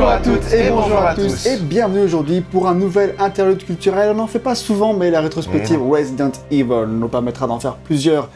[0.00, 4.12] Bonjour à toutes et bonjour à tous et bienvenue aujourd'hui pour un nouvel interlude culturel.
[4.12, 8.30] On n'en fait pas souvent mais la rétrospective Resident Evil nous permettra d'en faire plusieurs.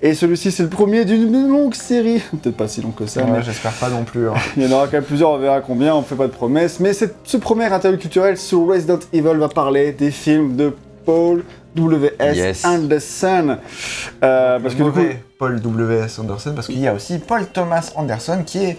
[0.00, 3.32] Et celui-ci c'est le premier d'une longue série, peut-être pas si long que ça, Ouais,
[3.32, 4.30] mais j'espère pas non plus.
[4.30, 4.34] hein.
[4.56, 6.80] il y en aura quand même plusieurs, on verra combien, on fait pas de promesses.
[6.80, 10.72] Mais ce premier interlude culturel sur Resident Evil va parler des films de
[11.04, 11.44] Paul
[11.74, 12.34] W.S.
[12.34, 12.64] Yes.
[12.64, 13.58] Anderson.
[14.24, 15.00] Euh, parce que du coup,
[15.38, 16.18] Paul W.S.
[16.18, 18.78] Anderson, parce qu'il y a aussi Paul Thomas Anderson qui est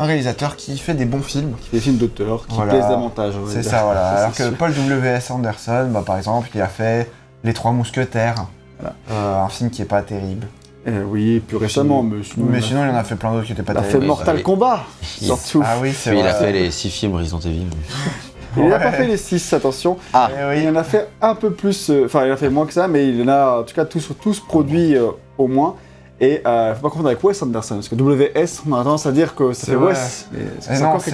[0.00, 1.52] un réalisateur qui fait des bons films.
[1.72, 2.72] des films d'auteur qui Voilà.
[2.72, 3.34] plaisent davantage.
[3.48, 4.08] C'est ça, voilà.
[4.16, 4.54] Alors que sûr.
[4.54, 5.30] Paul W.S.
[5.30, 7.10] Anderson, bah, par exemple, il a fait
[7.44, 8.46] Les Trois Mousquetaires,
[8.78, 8.94] Voilà.
[9.12, 10.46] Euh, un film qui est pas terrible.
[10.88, 13.52] Euh, oui, plus récemment, mais sinon, Mais sinon, il en a fait plein d'autres qui
[13.52, 14.06] étaient pas il a fait terribles.
[14.06, 14.42] Mortal oui.
[14.42, 14.80] Kombat,
[15.20, 15.62] Il- surtout.
[15.62, 16.30] Ah oui, c'est il vrai.
[16.30, 17.66] a fait les 6 films Resident Evil.
[18.56, 19.96] Il n'a pas fait les 6, attention.
[20.12, 22.50] Ah, Eh Il en a fait un peu plus, euh, enfin il en a fait
[22.50, 25.46] moins que ça, mais il en a en tout cas tous, tous produits euh, au
[25.46, 25.76] moins.
[26.22, 29.12] Et euh, faut pas confondre avec Wes Anderson, parce que WS, on a tendance à
[29.12, 29.74] dire que ça C'est.
[29.74, 30.28] Wes,
[30.60, 30.72] c'est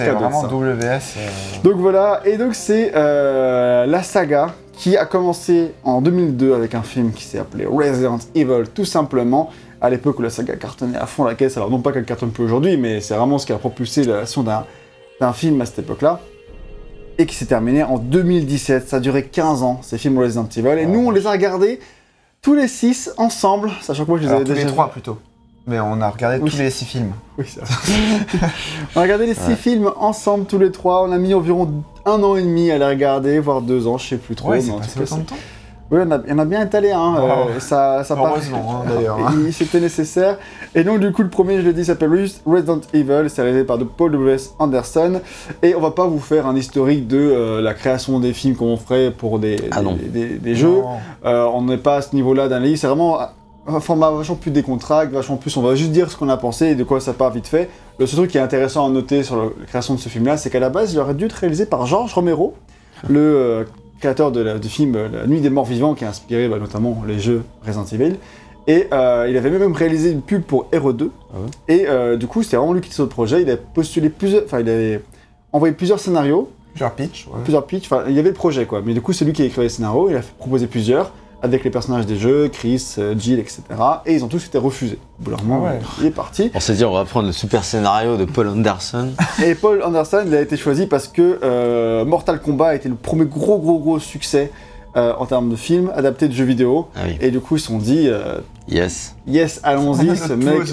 [0.09, 0.47] d'autre, vraiment ça.
[0.47, 1.15] WS.
[1.17, 1.29] euh,
[1.63, 6.81] Donc voilà, et donc c'est euh, la saga qui a commencé en 2002 avec un
[6.83, 9.49] film qui s'est appelé Resident Evil, tout simplement.
[9.79, 12.31] À l'époque où la saga cartonnait à fond la caisse, alors non pas qu'elle cartonne
[12.31, 15.79] plus aujourd'hui, mais c'est vraiment ce qui a propulsé la création d'un film à cette
[15.79, 16.19] époque-là.
[17.19, 18.87] Et qui s'est terminé en 2017.
[18.87, 20.79] Ça a duré 15 ans, ces films Resident Evil.
[20.79, 21.79] Et nous, on les a regardés
[22.47, 24.89] tous les 6 ensemble, sachant que moi je les alors, avais tous déjà les trois
[24.89, 25.17] plutôt.
[25.65, 26.49] Mais on a regardé Oui.
[26.49, 27.11] tous les six films.
[27.37, 27.67] oui, vrai.
[28.95, 31.03] on a regardé les six films ensemble, tous les trois.
[31.03, 31.69] On a mis environ
[32.05, 34.51] un an et demi à les regarder, voire deux ans, je sais plus trop.
[34.51, 35.35] Mais en tout cas, temps.
[35.89, 37.15] Oui, on a, il y en a bien étalé, hein.
[37.17, 37.21] Oh.
[37.49, 39.33] euh, ça, ça part- Heureusement, hein, d'ailleurs, hein.
[39.51, 40.37] C'était nécessaire.
[40.75, 43.29] Et donc, du coup, le premier, je l'ai dit, s'appelle Res- Resident Evil.
[43.29, 44.53] C'est réalisé par de Paul W.S.
[44.59, 45.21] Anderson.
[45.63, 48.75] Et on va pas vous faire un historique de euh, la création des films qu'on
[48.75, 50.81] ferait pour des, Ah des- des jeux.
[51.25, 52.77] Euh, on n'est pas à ce niveau-là d'un livre.
[52.77, 53.19] C'est vraiment
[53.69, 55.55] un format vachement plus décontracté, vachement plus.
[55.57, 57.69] On va juste dire ce qu'on a pensé et de quoi ça part vite fait.
[57.99, 60.49] Le seul truc qui est intéressant à noter sur la création de ce film-là, c'est
[60.49, 62.53] qu'à la base, il aurait dû être réalisé par George Romero,
[63.09, 63.63] le euh,
[63.99, 66.57] créateur de la- du film euh, La Nuit des Morts Vivants, qui a inspiré bah,
[66.59, 68.15] notamment les jeux Resident Evil.
[68.67, 71.09] Et euh, il avait même réalisé une pub pour RE2.
[71.33, 73.41] Ah ouais Et euh, du coup, c'était vraiment lui qui était sur le projet.
[73.41, 74.43] Il a postulé plusieurs.
[74.43, 75.01] Enfin, il avait
[75.53, 77.27] envoyé plusieurs scénarios Plusieurs pitch.
[77.27, 77.39] ouais.
[77.43, 79.41] plusieurs pitchs, enfin il y avait le projet quoi, mais du coup c'est lui qui
[79.41, 81.11] a écrit les scénarios, il a proposé plusieurs,
[81.43, 83.61] avec les personnages des jeux, Chris, euh, Jill, etc.
[84.05, 84.97] Et ils ont tous été refusés.
[85.19, 85.79] Au bout d'un moment, Ah ouais.
[85.99, 86.51] il est parti.
[86.55, 89.09] on s'est dit on va prendre le super scénario de Paul Anderson.
[89.45, 92.95] Et Paul Anderson, il a été choisi parce que euh, Mortal Kombat a été le
[92.95, 94.51] premier gros gros gros succès
[94.97, 96.87] euh, en termes de film adapté de jeux vidéo.
[96.95, 97.17] Ah oui.
[97.21, 99.15] Et du coup ils se sont dit, euh, Yes.
[99.25, 100.63] yes, allons-y, ce mec,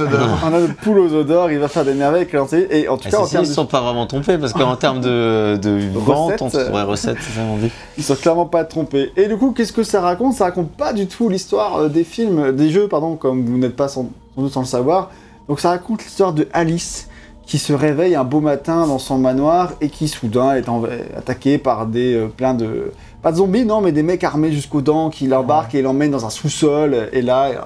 [0.43, 2.35] on a notre poule aux œufs d'or, il va faire des merveilles avec.
[2.73, 4.53] Et en tout Et cas, en termes ils de ne sont pas vraiment trompés parce
[4.53, 7.71] qu'en termes de, de vente, on se ouais, recettes, c'est ça dit.
[7.99, 9.13] Ils sont clairement pas trompés.
[9.17, 10.35] Et du coup, qu'est-ce que ça raconte?
[10.35, 13.77] Ça raconte pas du tout l'histoire euh, des films, des jeux, pardon, comme vous n'êtes
[13.77, 15.11] pas sans, sans doute sans le savoir.
[15.49, 17.09] Donc ça raconte l'histoire de Alice
[17.47, 20.83] qui se réveille un beau matin dans son manoir et qui soudain est en-
[21.17, 22.91] attaquée par des euh, plein de
[23.25, 26.25] pas de zombies non mais des mecs armés jusqu'aux dents qui l'embarquent et l'emmènent dans
[26.27, 27.57] un sous-sol et là euh,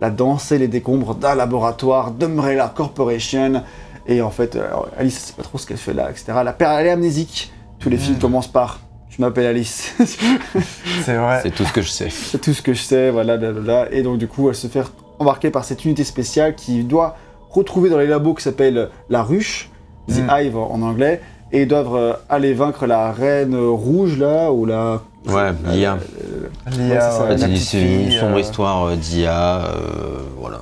[0.00, 3.64] là-dedans c'est les décombres d'un laboratoire d'Umbrella Corporation
[4.06, 4.68] et en fait euh,
[4.98, 6.26] Alice elle sait pas trop ce qu'elle fait là etc.
[6.44, 7.52] La père elle est amnésique.
[7.80, 8.20] Tous les films Mm.
[8.20, 9.94] commencent par je m'appelle Alice.
[11.04, 11.40] C'est vrai.
[11.42, 12.10] C'est tout ce que je sais.
[12.10, 13.88] C'est tout ce que je sais, voilà, blablabla.
[13.92, 14.84] Et donc, du coup, elle se fait
[15.18, 17.16] embarquer par cette unité spéciale qui doit
[17.50, 19.68] retrouver dans les labos qui s'appelle la ruche,
[20.08, 20.30] The Mm.
[20.30, 21.20] Hive en anglais,
[21.52, 25.00] et ils doivent euh, aller vaincre la reine rouge, là, ou la.
[25.28, 25.98] Ouais, l'IA.
[26.72, 29.64] L'IA, Ouais, c'est une- sombre euh, histoire euh, d'IA.
[29.66, 30.58] euh, voilà.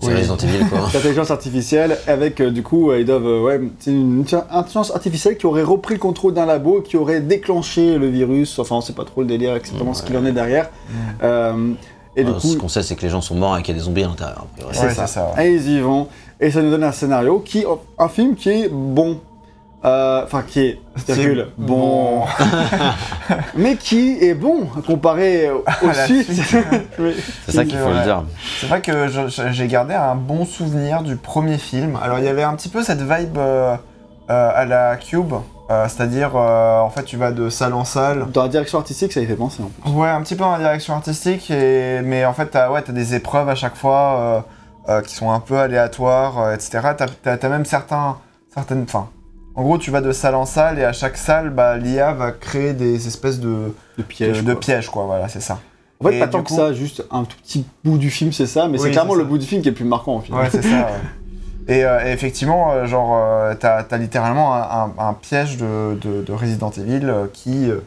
[0.00, 0.14] C'est Oui.
[0.14, 0.80] Resident Evil quoi.
[0.94, 3.26] L'intelligence artificielle, avec euh, du coup, euh, ils doivent.
[3.26, 7.20] euh, ouais, c'est une intelligence artificielle qui aurait repris le contrôle d'un labo, qui aurait
[7.22, 8.58] déclenché le virus.
[8.58, 10.68] Enfin, on sait pas trop le délire exactement ce qu'il en est derrière.
[10.68, 10.94] Mm.
[11.22, 11.72] Euh,
[12.14, 13.74] et du Euh, coup, Ce qu'on sait, c'est que les gens sont morts et qu'il
[13.74, 14.46] y a des zombies à l'intérieur.
[14.72, 15.06] C'est Ouais, ça.
[15.06, 15.48] c'est ça, ouais.
[15.48, 16.08] Et ils y vont.
[16.40, 17.64] Et ça nous donne un scénario qui,
[17.98, 19.18] un film qui est bon.
[19.86, 22.22] Euh, Enfin, qui est, virgule, bon.
[23.54, 25.50] Mais qui est bon comparé
[25.82, 26.28] au suite.
[27.46, 27.94] C'est ça qu'il faut Ouais.
[27.98, 28.24] le dire.
[28.60, 29.06] C'est vrai que
[29.52, 31.98] j'ai gardé un bon souvenir du premier film.
[32.02, 33.76] Alors il y avait un petit peu cette vibe euh,
[34.30, 35.34] euh, à la Cube,
[35.70, 38.26] euh, c'est-à-dire euh, en fait tu vas de salle en salle.
[38.32, 39.62] Dans la direction artistique, ça y fait penser.
[39.62, 39.92] en plus.
[39.92, 42.00] Ouais, un petit peu dans la direction artistique, et...
[42.02, 44.40] mais en fait t'as ouais, as des épreuves à chaque fois euh,
[44.88, 46.80] euh, qui sont un peu aléatoires, euh, etc.
[46.96, 48.16] T'as as, t'as même certains,
[48.52, 48.82] certaines...
[48.82, 49.08] Enfin,
[49.56, 52.30] en gros tu vas de salle en salle et à chaque salle, bah, l'IA va
[52.30, 54.44] créer des espèces de, De piège.
[54.44, 54.60] de quoi.
[54.60, 55.58] pièges, quoi, voilà, c'est ça.
[55.98, 58.44] En fait, Et pas tant que ça, juste un tout petit bout du film, c'est
[58.46, 58.68] ça.
[58.68, 60.40] Mais Oui, c'est clairement le bout du film qui est le plus marquant final.
[60.42, 60.68] Ouais, c'est ça.
[60.68, 60.84] ouais.
[61.68, 64.60] Et, euh, et effectivement, euh, genre, euh, t'as as littéralement un,
[64.98, 67.68] un- un piège de, de- de Resident Evil qui.
[67.68, 67.80] euh,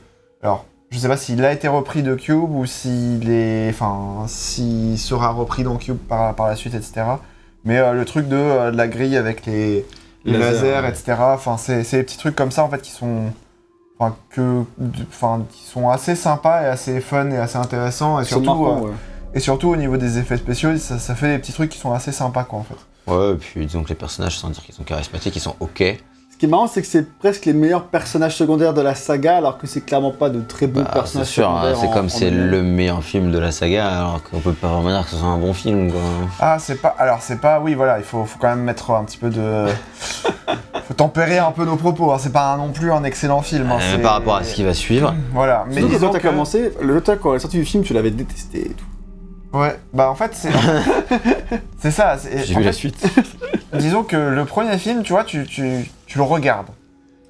[0.44, 3.69] alors, je sais pas s'il a été repris de Cube ou s'il est.
[3.69, 7.04] Enfin, s'il sera repris dans Cube par, par la suite, etc.
[7.63, 9.86] Mais le truc de, de la grille avec les,
[10.25, 10.89] les Laser, lasers, ouais.
[10.89, 11.18] etc.
[11.19, 13.31] Enfin, c'est c'est des petits trucs comme ça en fait qui sont,
[13.98, 14.63] enfin que,
[15.10, 18.92] enfin qui sont assez sympas et assez fun et assez intéressants et surtout, euh, ouais.
[19.33, 21.94] et surtout au niveau des effets spéciaux, ça, ça fait des petits trucs qui sont
[21.94, 22.75] assez sympas quoi en fait.
[23.07, 25.83] Ouais, et puis disons que les personnages, sans dire qu'ils sont charismatiques, ils sont ok.
[26.39, 29.36] Ce qui est marrant, c'est que c'est presque les meilleurs personnages secondaires de la saga,
[29.36, 31.77] alors que c'est clairement pas de très bons Bah, c'est personnages sûr, secondaires.
[31.81, 35.03] c'est comme c'est le meilleur film de la saga, alors qu'on peut pas vraiment dire
[35.03, 36.00] que ce soit un bon film, quoi.
[36.39, 36.95] Ah, c'est pas.
[36.97, 37.59] Alors, c'est pas.
[37.59, 39.65] Oui, voilà, il faut, faut quand même mettre un petit peu de.
[40.88, 42.09] faut tempérer un peu nos propos.
[42.13, 42.18] hein.
[42.21, 43.69] C'est pas non plus un excellent film.
[43.69, 45.13] hein, Euh, c'est- par rapport à ce qui va suivre.
[45.33, 47.65] Voilà, mais Surtout disons quand t'as que- commencé, le temps quand elle est sortie du
[47.65, 49.57] film, tu l'avais détesté et tout.
[49.57, 50.51] Ouais, bah en fait, c'est.
[51.80, 52.15] c'est ça.
[52.45, 52.95] J'ai vu la suite.
[53.74, 56.67] Disons que le premier film, tu vois, tu, tu, tu le regardes.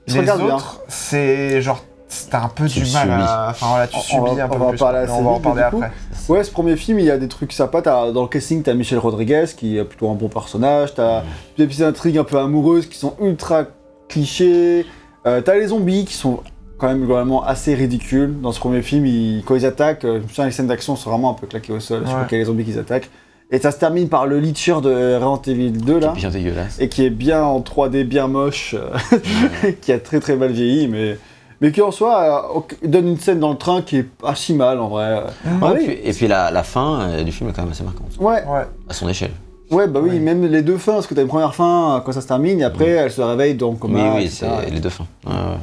[0.08, 1.84] Se Les regarde autres, c'est genre.
[2.32, 3.22] T'as un peu Tu du mal subis.
[3.22, 3.48] à.
[3.52, 4.80] Enfin voilà, tu On- subis va- un peu on va en plus.
[4.80, 5.92] parler mais assez on va en parler après.
[6.28, 7.84] Ouais, ce premier film, il y a des trucs sympas.
[7.84, 10.96] T'as- Dans le casting, t'as Michel Rodriguez, qui est plutôt un bon personnage.
[10.96, 11.22] T'as
[11.60, 13.66] des petites intrigues un peu amoureuses qui sont ultra
[14.08, 14.88] clichés.
[15.28, 16.40] Euh, t'as les zombies qui sont
[16.80, 18.40] quand même globalement assez ridicules.
[18.42, 20.96] Dans ce premier film, ils- quand ils attaquent, euh, je me souviens, les scènes d'action
[20.96, 22.00] sont vraiment un peu claquées au sol.
[22.02, 22.12] Je Ouais.
[22.14, 23.10] crois qu'il y a les zombies qui attaquent.
[23.52, 26.14] Et ça se termine par le Leecher de Resident Evil 2, là.
[26.16, 26.80] Bien dégueulasse.
[26.80, 30.88] et qui est bien en 3D, bien moche, euh, qui a très très mal vieilli,
[30.88, 31.18] mais,
[31.60, 34.54] mais qui en soi euh, donne une scène dans le train qui est pas si
[34.54, 35.16] mal en vrai.
[35.16, 35.22] Ouais,
[35.64, 35.84] Ah et oui.
[35.86, 38.44] puis, et puis la, la fin euh, du film est quand même assez marquante, Ouais,
[38.48, 38.66] Ouais.
[38.88, 39.32] à son échelle.
[39.72, 40.20] ouais, bah oui, Ouais.
[40.20, 42.64] même les deux fins, parce que t'as une première fin quand ça se termine, et
[42.66, 44.14] après elle se réveille dans le Oui, coma.
[44.16, 45.08] oui, c'est les deux fins.
[45.26, 45.58] Ouais, ouais.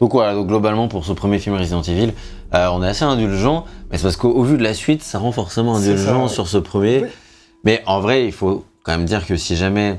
[0.00, 2.12] Donc voilà, donc globalement pour ce premier film Resident Evil,
[2.54, 5.18] euh, on est assez indulgent, mais c'est parce qu'au au vu de la suite, ça
[5.20, 6.28] rend forcément indulgent ça, ouais.
[6.28, 7.02] sur ce premier.
[7.02, 7.08] Oui.
[7.64, 9.98] Mais en vrai, il faut quand même dire que si jamais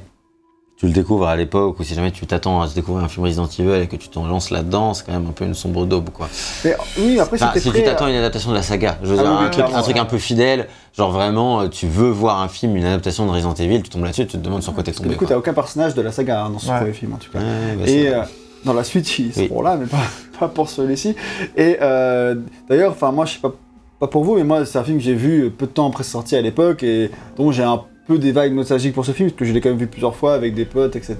[0.78, 3.48] tu le découvres à l'époque, ou si jamais tu t'attends à découvrir un film Resident
[3.48, 6.10] Evil et que tu t'en lances là-dedans, c'est quand même un peu une sombre daube,
[6.10, 6.30] quoi.
[6.64, 7.80] Mais, oui, après Enfin, si très...
[7.80, 9.66] tu t'attends à une adaptation de la saga, je veux Ah dire, oui, un, truc,
[9.76, 10.02] un truc ouais.
[10.02, 13.54] un peu fidèle, genre vraiment, euh, tu veux voir un film, une adaptation de Resident
[13.56, 15.10] Evil, tu tombes là-dessus, tu te demandes sur quoi t'es tombé.
[15.10, 16.78] du coup, t'as aucun personnage de la saga hein, dans ce Ouais.
[16.78, 17.40] premier film en tout cas.
[17.40, 18.22] Ouais, bah, Et euh,
[18.64, 19.48] dans la suite, ils Oui.
[19.50, 19.98] seront là, mais pas,
[20.40, 21.14] pas pour celui-ci.
[21.58, 22.36] Et euh,
[22.70, 23.52] d'ailleurs, enfin moi, je sais pas,
[24.00, 26.04] pas pour vous, mais moi, c'est un film que j'ai vu peu de temps après
[26.04, 29.30] sa sortie à l'époque et dont j'ai un peu des vibes nostalgiques pour ce film,
[29.30, 31.18] parce que je l'ai quand même vu plusieurs fois avec des potes, etc.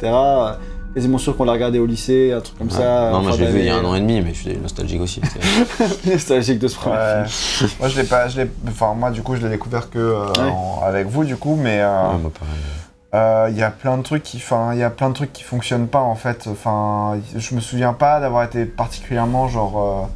[0.96, 2.74] Quasiment sûr qu'on l'a regardé au lycée, un truc comme Ouais.
[2.74, 3.12] ça.
[3.12, 4.58] non, moi je l'ai vu il y a un an et demi, mais je suis
[4.58, 5.22] nostalgique aussi.
[5.24, 7.24] c'était- nostalgique de ce premier Ouais.
[7.28, 7.70] film.
[7.80, 8.28] moi, je l'ai pas.
[8.28, 8.50] Je l'ai.
[8.68, 10.50] Enfin, moi, du coup, je l'ai découvert que euh, Ouais.
[10.52, 11.80] en- avec vous, du coup, mais.
[11.82, 12.14] euh.
[13.14, 15.34] Euh, Il y a plein de trucs qui, enfin, il y a plein de trucs
[15.34, 16.48] qui fonctionnent pas en fait.
[16.52, 20.10] Enfin, je me souviens pas d'avoir été particulièrement genre.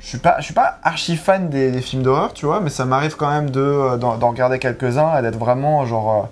[0.00, 2.70] Je suis pas, je suis pas archi fan des, des films d'horreur, tu vois, mais
[2.70, 6.26] ça m'arrive quand même de euh, d'en d'en regarder quelques-uns et d'être vraiment genre, euh,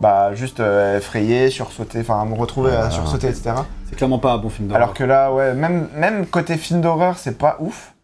[0.00, 3.52] bah, juste euh, effrayé, sursauté, enfin, me retrouver à sursauter, etc.
[3.88, 4.82] C'est clairement pas un bon film d'horreur.
[4.82, 7.94] Alors que là, ouais, même, même côté film d'horreur, c'est pas ouf.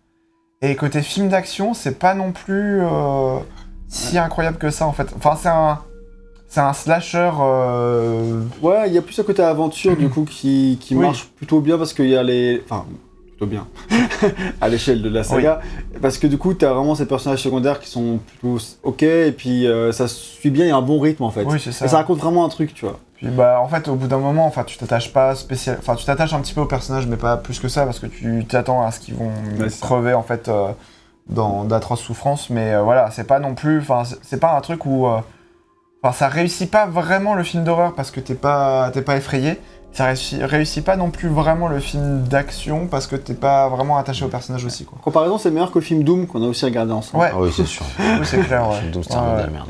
[0.62, 3.38] Et côté film d'action, c'est pas non plus euh,
[3.88, 5.08] si incroyable que ça en fait.
[5.16, 5.80] Enfin, c'est un,
[6.48, 7.30] c'est un slasher.
[7.40, 11.02] euh, Ouais, il y a plus un côté aventure du coup qui, qui Oui.
[11.04, 12.62] marche plutôt bien parce qu'il y a les.
[12.64, 12.86] Enfin,
[13.26, 13.66] plutôt bien.
[14.60, 15.60] à l'échelle de la saga.
[16.00, 19.66] Parce que du coup, t'as vraiment ces personnages secondaires qui sont plutôt ok et puis
[19.66, 21.44] euh, ça suit bien, il y a un bon rythme en fait.
[21.44, 21.84] Oui, c'est ça.
[21.84, 22.98] Et ça raconte vraiment un truc, tu vois.
[23.16, 26.04] Puis bah en fait au bout d'un moment enfin tu t'attaches pas spécial enfin tu
[26.04, 28.84] t'attaches un petit peu au personnage mais pas plus que ça parce que tu t'attends
[28.84, 29.30] à ce qu'ils vont
[29.68, 29.76] ça.
[29.80, 30.72] crever en fait euh,
[31.28, 34.86] dans d'atroces souffrances mais euh, voilà c'est pas non plus enfin c'est- pas un truc
[34.86, 39.16] où enfin ça réussit pas vraiment le film d'horreur parce que t'es pas t'es pas
[39.16, 39.56] effrayé
[39.92, 43.98] ça réussit, réussit pas non plus vraiment le film d'action parce que t'es pas vraiment
[43.98, 46.46] attaché au personnage aussi quoi En comparaison, c'est meilleur que le film Doom qu'on a
[46.46, 47.22] aussi regardé ensemble.
[47.24, 47.84] ouais Ah oui, c'est sûr.
[48.24, 49.36] c'est clair ouais, c'est Ouais, ouais.
[49.42, 49.68] la merde.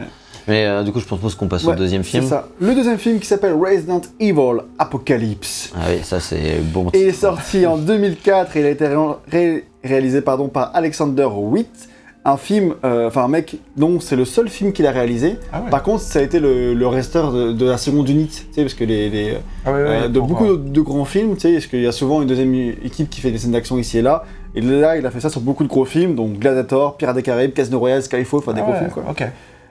[0.49, 2.27] Mais euh, du coup, je propose qu'on passe Ouais, au deuxième C'est film.
[2.27, 2.49] ça.
[2.61, 5.71] Le deuxième film qui s'appelle Resident Evil Apocalypse.
[5.77, 6.89] Ah oui, ça c'est bon.
[6.93, 8.97] Et il est sorti en 2004 et il a été ré-
[9.31, 11.89] ré- réalisé pardon, par Alexander Witt,
[12.25, 15.39] un film, euh, enfin un mec dont c'est le seul film qu'il a réalisé.
[15.53, 15.71] Ah ouais.
[15.71, 18.63] Par contre, ça a été le, le resteur de, de la seconde unité, tu sais,
[18.63, 21.41] parce que les, les, Ah ouais, ouais, euh, de beaucoup de, de grands films, tu
[21.41, 23.99] sais, parce qu'il y a souvent une deuxième équipe qui fait des scènes d'action ici
[23.99, 24.25] et là.
[24.55, 27.23] Et là, il a fait ça sur beaucoup de gros films, donc Gladiator, Pirates des
[27.23, 29.03] Caraïbes, Casino Royale, Skyfall, enfin des Ah gros films quoi.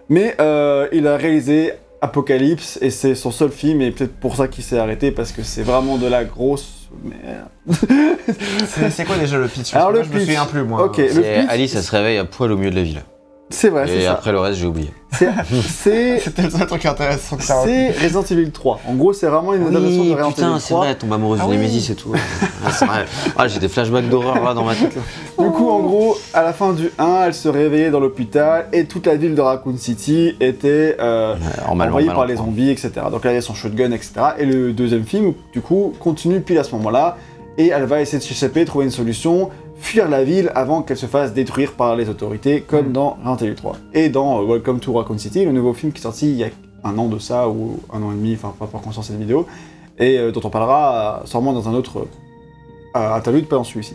[0.09, 4.47] Mais euh, il a réalisé Apocalypse et c'est son seul film et peut-être pour ça
[4.47, 7.47] qu'il s'est arrêté parce que c'est vraiment de la grosse merde.
[8.67, 9.73] c'est c'est quoi déjà le pitch?
[9.75, 10.25] Alors, que le moi, je me pitch.
[10.25, 10.97] souviens plus moi Ok.
[10.97, 13.01] le C'est pitch- Alice, elle se réveille à poil au milieu de la ville.
[13.51, 14.13] C'est vrai, c'est Et ça.
[14.13, 14.89] après le reste, j'ai oublié.
[15.11, 15.29] C'est-
[15.67, 18.79] C'est C'était le seul truc intéressant que ça c'est Resident Evil 3.
[18.87, 20.85] En gros, c'est vraiment une adaptation de Resident putain, Evil c'est 3.
[20.85, 21.57] vrai, tombe amoureuse Ah du oui.
[21.57, 22.13] Némésis et tout.
[22.65, 23.05] Ah, c'est vrai.
[23.37, 24.93] Ah, j'ai des flashbacks d'horreur là dans ma tête.
[25.39, 28.85] Du coup, en gros, à la fin du 1, elle se réveillait dans l'hôpital et
[28.85, 31.35] toute la ville de Raccoon City était euh,
[31.67, 32.91] En mal, en envahie mal, par en les zombies, etc.
[33.11, 34.11] Donc là, il y a son shotgun, etc.
[34.37, 37.17] Et le deuxième film, du coup, continue pile à ce moment-là.
[37.57, 39.49] Et elle va essayer de s'échapper, trouver une solution,
[39.81, 42.93] fuir la ville avant qu'elle se fasse détruire par les autorités, comme Mm.
[42.93, 43.77] dans Resident Evil 3.
[43.93, 46.43] Et dans euh, Welcome to Raccoon City, le nouveau film qui est sorti il y
[46.43, 46.47] a
[46.83, 49.19] un an de ça, ou un an et demi, enfin pas pour qu'on sort cette
[49.19, 49.45] vidéo.
[49.99, 52.07] et euh, dont on parlera euh, sûrement dans un autre
[52.93, 53.93] interlude, pas dans celui-ci.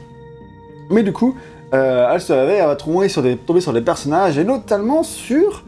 [0.91, 1.35] Mais du coup,
[1.75, 5.03] euh, elle se réveille, elle va tomber sur, des, tomber sur des personnages, et notamment
[5.03, 5.65] sur...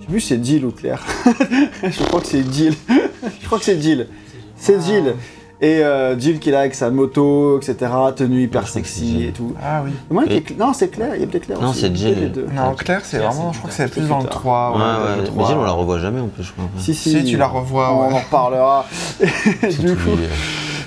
[0.00, 1.04] Je sais plus si c'est Jill ou Claire.
[1.82, 2.74] Je crois que c'est Jill.
[3.40, 4.08] Je crois que c'est Jill.
[4.56, 5.14] C'est Jill.
[5.62, 9.54] Et euh, Jill qui est là avec sa moto, etc., tenue hyper sexy et tout.
[9.64, 9.90] Ah oui.
[10.10, 11.80] Moi, Et- qui est- Non, c'est Claire, il y a peut-être Claire Non, aussi.
[11.80, 12.08] c'est Jill.
[12.14, 12.46] Peut-être les deux.
[12.54, 14.40] Non, Claire, c'est Claire, vraiment, c'est je crois que c'est plus dans le Plus tard.
[14.40, 14.72] 3.
[14.72, 15.46] Ouais, ouais, le mais 3.
[15.48, 16.64] Jill, on la revoit jamais en plus, je crois.
[16.76, 18.12] Si, si, Si, tu la revois, on ouais.
[18.14, 18.86] en reparlera.
[19.20, 20.28] Et du coup, euh,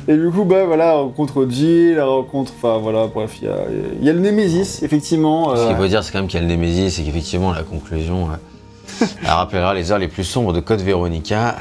[0.08, 3.56] et du coup, bah voilà, rencontre Jill, rencontre, enfin voilà, bref, il y a,
[4.00, 5.56] il y a le Némésis, effectivement.
[5.56, 7.52] Ce euh, qu'il faut dire, c'est quand même qu'il y a le Némésis et qu'effectivement,
[7.54, 11.56] la conclusion, euh, elle rappellera les heures les plus sombres de Code Veronica.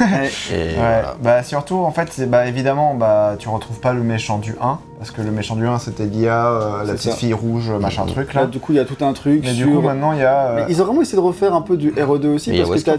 [0.00, 1.16] Et Ouais, voilà.
[1.22, 4.78] bah surtout en fait, c'est bah évidemment, bah tu retrouves pas le méchant du 1
[4.98, 7.16] parce que le méchant du 1 c'était l'IA, euh, la petite ça.
[7.16, 8.46] fille rouge, machin truc là, là.
[8.46, 9.66] du coup, il y a tout un truc Mais sur.
[9.66, 10.46] du coup maintenant il y a.
[10.46, 12.60] euh, Mais ils ont vraiment essayé de refaire un peu du RE2 aussi, Mais il
[12.60, 12.90] y a parce que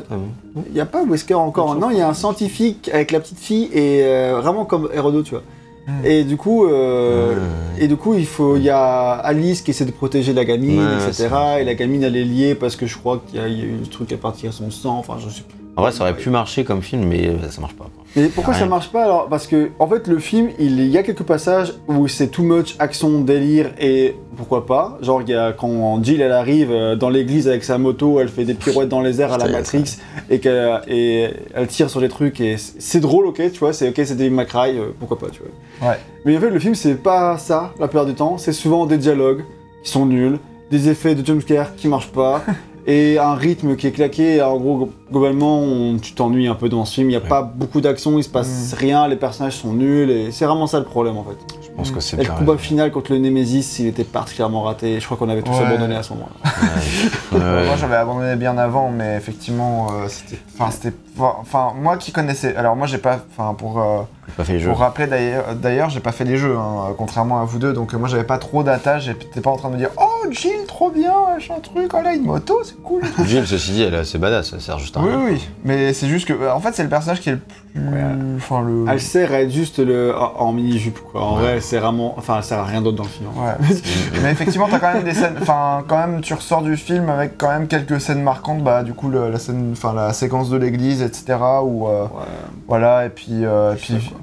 [0.67, 1.75] il n'y a pas Wesker encore.
[1.75, 5.23] Non, il y a un scientifique avec la petite fille et euh, vraiment comme RE2,
[5.23, 5.43] tu vois.
[5.87, 6.03] Hmm.
[6.05, 7.83] Et du coup, euh, Ouais.
[7.83, 10.79] et du coup, il faut, il y a Alice qui essaie de protéger la gamine,
[10.79, 11.27] Ouais, etc.
[11.59, 13.61] Et la gamine, elle est liée parce que je crois qu'il y, a il y
[13.61, 14.97] a eu un truc à partir de son sang.
[14.97, 15.57] Enfin, je sais plus.
[15.77, 17.89] En vrai, ça aurait pu marcher comme film, mais euh, ça marche pas.
[18.15, 19.27] Mais pourquoi ça marche pas alors?
[19.27, 22.75] Parce que en fait le film, il y a quelques passages où c'est too much
[22.79, 24.97] action, délire et pourquoi pas.
[25.01, 28.29] Genre il y a quand Jill elle arrive euh, dans l'église avec sa moto, elle
[28.29, 29.97] fait des pirouettes dans les airs à la Matrix
[30.29, 33.89] et qu'elle et elle tire sur des trucs et c'est drôle, ok, tu vois, c'est
[33.89, 35.89] ok, c'est des McRae, euh, pourquoi pas, tu vois.
[35.89, 35.97] Ouais.
[36.23, 38.97] Mais en fait le film c'est pas ça la plupart du temps, c'est souvent des
[38.97, 39.43] dialogues
[39.83, 40.39] qui sont nuls,
[40.71, 42.41] des effets de jumpscare qui marchent pas.
[42.87, 46.85] Et un rythme qui est claqué, en gros, globalement, on- tu t'ennuies un peu dans
[46.85, 47.07] ce film.
[47.07, 47.27] Il n'y a Ouais.
[47.27, 48.75] pas beaucoup d'action, il se passe Mm.
[48.77, 51.37] rien, les personnages sont nuls, et c'est vraiment ça le problème en fait.
[51.63, 52.57] Je pense que c'est Et le combat raison.
[52.63, 54.99] final contre le Nemesis, il était particulièrement raté.
[54.99, 55.65] Je crois qu'on avait tous Ouais.
[55.65, 56.51] abandonné à ce moment-là.
[57.33, 57.37] Ouais.
[57.39, 57.65] Ouais.
[57.65, 62.55] Moi j'avais abandonné bien avant, mais effectivement euh, c'était, enfin c'était, enfin moi qui connaissais,
[62.55, 64.69] alors moi j'ai pas, enfin pour euh, J'ai pas fait les jeux.
[64.69, 67.93] pour rappeler d'ailleurs, d'ailleurs j'ai pas fait les jeux, hein, contrairement à vous deux, donc
[67.93, 70.65] euh, moi j'avais pas trop d'attache, j'étais pas en train de me dire oh Jill
[70.67, 73.01] trop bien, machin truc, oh là une moto c'est cool.
[73.25, 76.07] Jill, ceci dit, elle est assez badass, ça sert juste à Oui oui, mais c'est
[76.07, 78.03] juste que, en fait c'est le personnage qui est le plus, Ouais.
[78.37, 80.13] enfin le, Elle sert à être juste le...
[80.15, 81.21] en, mini-jupe, quoi.
[81.23, 81.41] En Ouais.
[81.41, 82.13] vrai, c'est vraiment...
[82.17, 83.27] Enfin, elle sert à rien d'autre dans le film.
[83.35, 83.53] Ouais.
[84.23, 85.35] Mais effectivement, t'as quand même des scènes.
[85.41, 88.63] Enfin, quand même, tu ressors du film avec quand même quelques scènes marquantes.
[88.63, 91.37] Bah, du coup, le- la scène, enfin, la séquence de l'église, etc.
[91.63, 92.09] Où, euh, Ouais.
[92.65, 94.13] voilà, et puis, euh, et puis,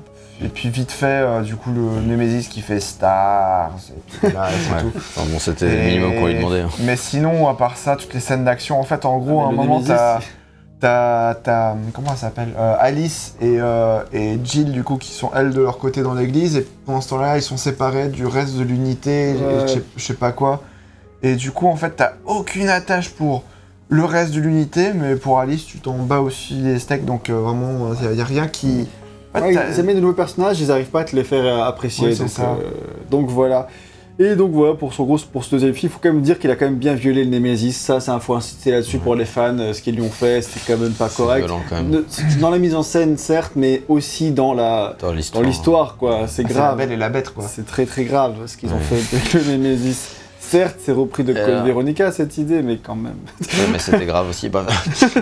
[0.42, 3.72] et vite fait, euh, du coup, le Nemesis qui fait Stars.
[3.90, 4.80] Et puis voilà, et c'est Ouais.
[4.80, 4.92] tout.
[4.96, 6.60] Enfin, bon, c'était le minimum qu'on lui demandait.
[6.62, 6.70] hein.
[6.80, 9.48] Mais sinon, à part ça, toutes les scènes d'action, en fait, en gros, Ah, à
[9.48, 10.20] un moment, Nemesis, t'as.
[10.82, 15.30] T'as, t'as- comment elle s'appelle Euh, Alice et, euh, et Jill du coup qui sont
[15.32, 18.56] elles de leur côté dans l'église et pendant ce temps-là ils sont séparés du reste
[18.56, 19.66] de l'unité, et Ouais.
[19.96, 20.60] je sais- pas quoi.
[21.22, 23.44] Et du coup en fait t'as aucune attache pour
[23.90, 27.34] le reste de l'unité mais pour Alice tu t'en bats aussi les steaks donc euh,
[27.34, 28.88] vraiment il y, a rien qui...
[29.36, 32.12] Ouais, ils amènent de nouveaux personnages, ils n'arrivent pas à te les faire apprécier.
[32.12, 32.56] Donc, ça.
[33.08, 33.68] donc voilà.
[34.18, 36.38] Et donc voilà, pour, son gros, pour ce deuxième film, il faut quand même dire
[36.38, 37.72] qu'il a quand même bien violé le Nemesis.
[37.72, 39.58] Ça, c'est un faut insister là-dessus pour les fans.
[39.58, 41.38] euh, Ce qu'ils lui ont fait, c'est quand même pas correct.
[41.46, 41.90] violent quand même.
[41.90, 45.96] Ne- Dans la mise en scène, certes, mais aussi dans la Dans l'histoire.
[45.96, 46.26] quoi.
[46.28, 46.78] C'est c'est la grave.
[46.78, 47.44] belle et la bête quoi.
[47.48, 50.08] C'est très très grave ce qu'ils ont fait avec le Nemesis.
[50.52, 51.62] Certes, c'est repris de Code Euh.
[51.62, 53.14] Veronica cette idée, mais quand même.
[53.40, 54.50] Ouais, mais c'était grave aussi.
[54.50, 54.66] Bah...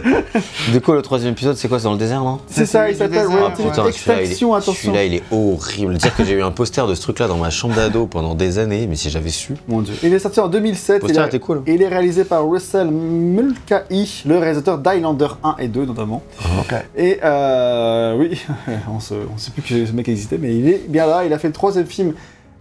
[0.73, 2.97] du coup, le troisième épisode, c'est quoi C'est dans le désert, non C'est ça, il
[2.97, 3.51] s'appelle ouais.
[3.57, 4.61] Putain, attention.
[4.61, 5.99] Celui-là, il est horrible.
[5.99, 8.59] Dire que j'ai eu un poster de ce truc-là dans ma chambre d'ado pendant des
[8.59, 9.55] années, mais si j'avais su.
[9.69, 9.95] Mon dieu.
[10.03, 10.97] Il est sorti en 2007.
[10.97, 11.63] Le poster il était cool.
[11.69, 16.25] Et il est réalisé par Russell Mulcahy, le réalisateur d'Highlander 1 et 2 notamment.
[16.59, 16.75] Ok.
[16.97, 18.43] Et euh, oui,
[18.89, 21.25] on on sait plus que ce mec existait, mais il est bien là.
[21.25, 22.15] Il a fait le troisième film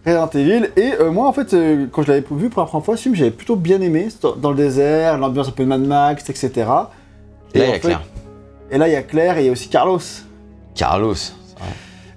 [0.06, 0.70] Resident Evil.
[0.78, 3.04] Et euh, moi, en fait, euh, quand je l'avais vu pour la première fois, ce
[3.04, 4.08] film, j'avais plutôt bien aimé.
[4.42, 6.50] Dans, le désert, l'ambiance un peu Mad Max, etc.
[6.52, 6.70] Et là,
[7.54, 8.02] il y a fait- Claire.
[8.72, 10.00] Et là, il y a Claire et il y a aussi Carlos.
[10.76, 11.16] Carlos.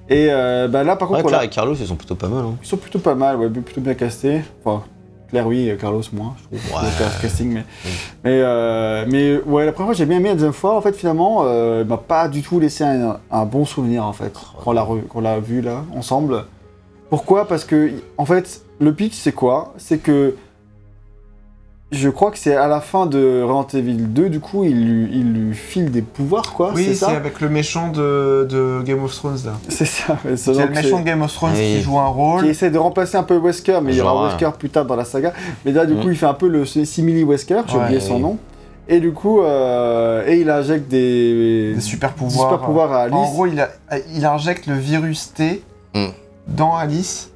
[0.08, 2.28] Et euh, bah, là, par contre, Ouais, voilà, Claire et Carlos, ils sont plutôt pas
[2.28, 2.44] mal.
[2.44, 2.56] Hein.
[2.62, 4.42] ils sont plutôt pas mal, ouais, plutôt bien castés.
[4.62, 4.84] Enfin,
[5.30, 6.76] Claire, oui, Carlos, moins, je trouve.
[6.76, 6.88] Ouais.
[6.88, 7.64] Le casting, mais.
[7.84, 7.90] Oui.
[8.24, 10.28] Mais, euh, mais ouais, la première fois, j'ai bien aimé.
[10.28, 11.44] La deuxième fois, en fait, finalement,
[11.80, 14.74] il m'a pas du tout laissé un, un bon souvenir, en fait, quand
[15.14, 16.44] on l'a vu, là, ensemble.
[17.12, 17.46] Pourquoi?
[17.46, 19.74] Parce que, en fait, le pitch, c'est quoi?
[19.76, 20.34] C'est que.
[21.90, 25.10] Je crois que c'est à la fin de Resident Evil 2, du coup, il lui,
[25.12, 26.72] il lui file des pouvoirs, quoi.
[26.74, 29.52] Oui, c'est avec le méchant de, de Game of Thrones là.
[29.68, 30.16] C'est ça.
[30.36, 31.74] C'est le méchant de Game of Thrones Oui.
[31.76, 32.46] qui joue un qui rôle.
[32.46, 35.04] essaie de remplacer un peu Wesker, mais il y aura Wesker plus tard dans la
[35.04, 35.34] saga.
[35.66, 36.00] Mais là, du Mm.
[36.00, 38.22] coup, il fait un peu le simili Wesker, j'ai Ouais, oublié son oui.
[38.22, 38.38] nom.
[38.88, 42.48] Et du coup, euh, et il injecte des, Des super pouvoirs.
[42.52, 43.14] super pouvoirs à Alice.
[43.14, 43.68] En gros, il, a-
[44.14, 45.62] il injecte le virus T
[45.94, 46.06] Mm.
[46.48, 47.28] Dans Alice.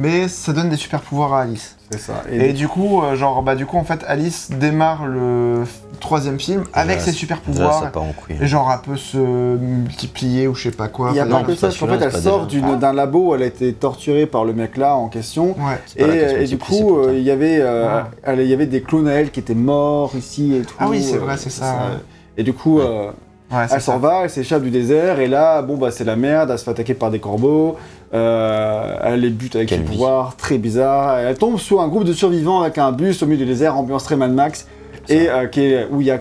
[0.00, 1.76] mais ça donne des super pouvoirs à Alice.
[1.90, 2.22] C'est ça.
[2.30, 6.38] Et, du coup, euh, genre, bah, du coup, en fait, Alice démarre le f- troisième
[6.38, 7.92] film avec Là, ses super Déjà, ça pouvoirs.
[7.92, 8.36] part en couille.
[8.40, 11.08] Et genre, elle peut se multiplier ou je sais pas quoi.
[11.10, 13.34] il n'y a pas que ça, parce qu'en fait, elle pas sort d'une- d'un labo,
[13.34, 15.56] elle a été torturée par le mec là en question.
[15.58, 15.80] Ouais.
[15.86, 17.08] C'est pas la Et, question et du multiplie, c'est coup, ça.
[17.10, 18.02] euh, il y avait, euh, Ouais.
[18.22, 20.74] elle- il y avait des clones à elle qui étaient morts ici et tout.
[20.78, 21.98] Ah oui, c'est vrai, c'est ça, ouais.
[22.36, 22.84] Et du coup, Ouais.
[22.86, 23.10] euh,
[23.50, 26.50] Ouais, elle s'en va, elle s'échappe du désert, et là, bon, bah, c'est la merde,
[26.50, 27.76] elle se fait attaquer par des corbeaux,
[28.12, 29.92] euh, elle les bute avec Quelle vie.
[29.92, 31.18] pouvoirs, très bizarre.
[31.18, 34.04] Elle tombe sur un groupe de survivants avec un bus au milieu du désert, ambiance
[34.04, 34.66] très Mad Max,
[35.08, 36.18] et euh, qui est, où il y a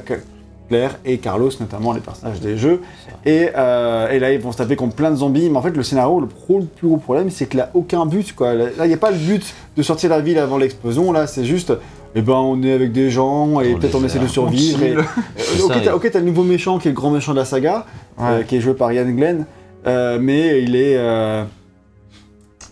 [0.70, 2.82] Claire et Carlos, notamment les personnages des jeux.
[3.26, 5.50] Et, euh, et là, ils vont se taper contre plein de zombies.
[5.50, 8.06] Mais en fait, le scénario, le, pro- le plus gros problème, c'est qu'il a aucun
[8.06, 8.34] but.
[8.36, 8.54] Quoi.
[8.54, 11.12] Là, il n'y a pas le but de sortir la ville avant l'explosion.
[11.14, 11.72] Là, c'est juste,
[12.16, 14.82] eh ben, on est avec des gens et peut-être on essaie de survivre.
[14.84, 15.02] Et, euh,
[15.94, 17.86] ok, t'as et- le nouveau méchant qui est le grand méchant de la saga,
[18.22, 19.46] euh, qui est joué par Ian Glenn.
[19.86, 20.98] euh, mais il est.
[20.98, 21.44] euh,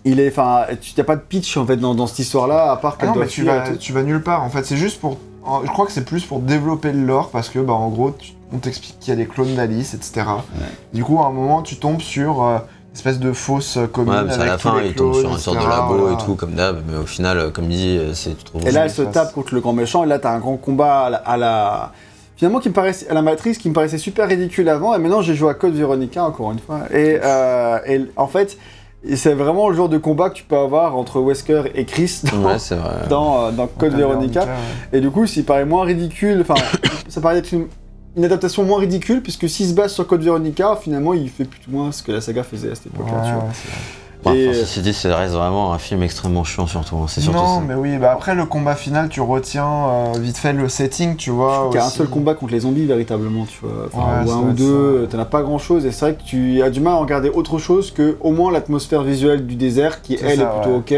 [0.04, 0.30] il est.
[0.30, 3.01] Enfin, tu n'as pas de pitch en fait dans, dans cette histoire-là, à part Ah
[3.01, 3.77] qu'elle non, mais tu et vas, tout.
[3.77, 4.44] tu vas nulle part.
[4.44, 5.18] En fait, c'est juste pour.
[5.44, 8.12] en- Je crois que c'est plus pour développer le lore parce que, bah, en gros,
[8.12, 10.25] tu- on t'explique qu'il y a des clones d'Alice, etc.
[10.94, 12.58] Du coup, à un moment, tu tombes sur euh,
[12.96, 15.14] espèce de fausse euh, commune Ouais, mais c'est à avec la fin, les il tombe
[15.14, 16.14] sur une sorte de labo voilà.
[16.20, 18.86] et tout, comme d'hab, mais au final, euh, comme dit, euh, c'est tu Et là,
[18.86, 21.18] elle se tape contre le grand méchant, et là, t'as un grand combat à la.
[21.18, 21.92] à la-
[22.38, 25.22] Finalement, qui me paraissait, à la matrice, qui me paraissait super ridicule avant, et maintenant
[25.22, 26.82] j'ai joué à Code Veronica, encore une fois.
[26.94, 28.58] Et, euh, et en fait,
[29.16, 32.50] c'est vraiment le genre de combat que tu peux avoir entre Wesker et Chris dans,
[32.50, 33.08] Ouais, c'est vrai.
[33.10, 34.42] dans, euh, dans Code Veronica.
[34.42, 34.48] ouais.
[34.92, 36.62] Et du coup, s'il paraît moins ridicule, enfin,
[37.08, 37.68] ça paraît être une,
[38.16, 41.62] une adaptation moins ridicule, puisque s'il se base sur Code Veronica, finalement, il fait plus
[41.68, 43.14] ou moins ce que la saga faisait à cette époque-là,
[44.26, 46.96] ouais, Et- enfin, ceci dit, ça reste vraiment un film extrêmement chiant, surtout.
[46.96, 47.62] hein, surtout non, ça.
[47.68, 51.30] mais oui, bah après le combat final, tu retiens euh, vite fait le setting, tu
[51.30, 51.70] vois.
[51.72, 53.86] Il y a un seul combat contre les zombies véritablement, tu vois.
[53.94, 55.86] Enfin, Ouais, ou ça un ou deux, t'en as pas grand chose.
[55.86, 58.52] Et c'est vrai que tu as du mal à regarder autre chose que au moins
[58.52, 60.94] l'atmosphère visuelle du désert, qui C'est elle ça, est plutôt ok.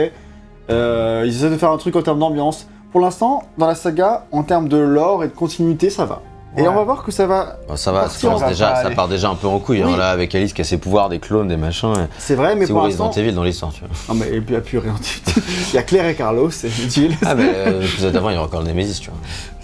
[0.70, 2.68] Euh, ils essaient de faire un truc en termes d'ambiance.
[2.92, 6.22] Pour l'instant, dans la saga, en termes de lore et de continuité, ça va.
[6.58, 6.68] Et Ouais.
[6.68, 7.58] on va voir que ça va.
[7.68, 9.94] Bon, ça va, ça, va déjà, part déjà un peu en couille, Oui.
[9.94, 11.94] hein, là, avec Alice qui a ses pouvoirs, des clones, des machins.
[11.94, 13.12] et- C'est vrai, mais C'est pour l'instant.
[13.12, 13.90] Evil dans l'histoire, tu vois.
[14.14, 14.96] Non, mais il n'y a plus rien.
[15.72, 17.16] Il y a Claire et Carlos, c'est utile.
[17.26, 19.20] Ah, mais euh, l'épisode d'avant, il y a encore le Nemesis, tu vois.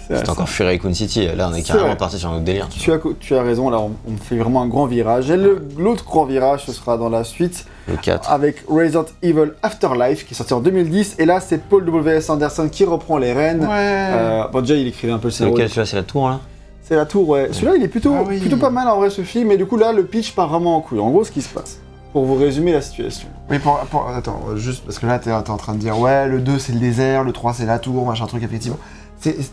[0.06, 1.26] C'est- C'était encore Fury Raccoon City.
[1.34, 1.96] Là, on est C'est carrément vrai.
[1.96, 2.68] parti sur un autre délire.
[2.68, 5.30] Tu Tu as, tu as raison, là on, on fait vraiment un grand virage.
[5.30, 7.96] Et le- l'autre grand virage, ce sera dans la suite, vois.
[7.96, 8.30] Le 4.
[8.30, 11.16] avec Resident Evil Afterlife, qui est sorti en 2010.
[11.18, 12.28] Et là, c'est Paul W.S.
[12.28, 13.60] Anderson qui reprend les rênes.
[13.62, 13.68] Ouais.
[13.70, 15.56] Euh, bon, déjà, il écrivait un peu le C'est scénario.
[15.56, 16.40] lequel, celui-là, c'est la tour, là?
[16.86, 17.48] C'est la tour, ouais.
[17.52, 18.38] Celui-là, il est plutôt, Ah oui.
[18.40, 19.50] plutôt pas mal en vrai, ce film.
[19.50, 21.00] Et du coup, là, le pitch part vraiment en couille.
[21.00, 21.78] En gros, ce qui se passe,
[22.12, 23.26] pour vous résumer la situation.
[23.50, 26.40] Oui, pour, pour- attends, juste parce que là, t'es en train de dire, ouais, le
[26.40, 28.78] 2 c'est le désert, le 3 c'est la tour, machin truc, effectivement.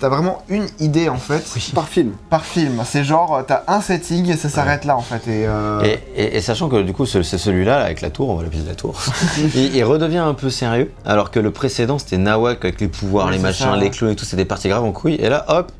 [0.01, 2.11] T'as vraiment une idée en fait Par film.
[2.29, 2.81] par film.
[2.83, 5.25] C'est genre, t'as un setting et ça s'arrête là en fait.
[5.29, 8.09] Et, euh, Et, et- et sachant que du coup, ce- c'est celui-là, là, avec la
[8.09, 8.99] tour, on va l'appeler la tour,
[9.55, 13.27] il, il redevient un peu sérieux, alors que le précédent, c'était Nawak avec les pouvoirs,
[13.27, 13.77] Ouais, les machins, ça.
[13.77, 15.71] les clones et tout, c'était parti grave en couille, et là, hop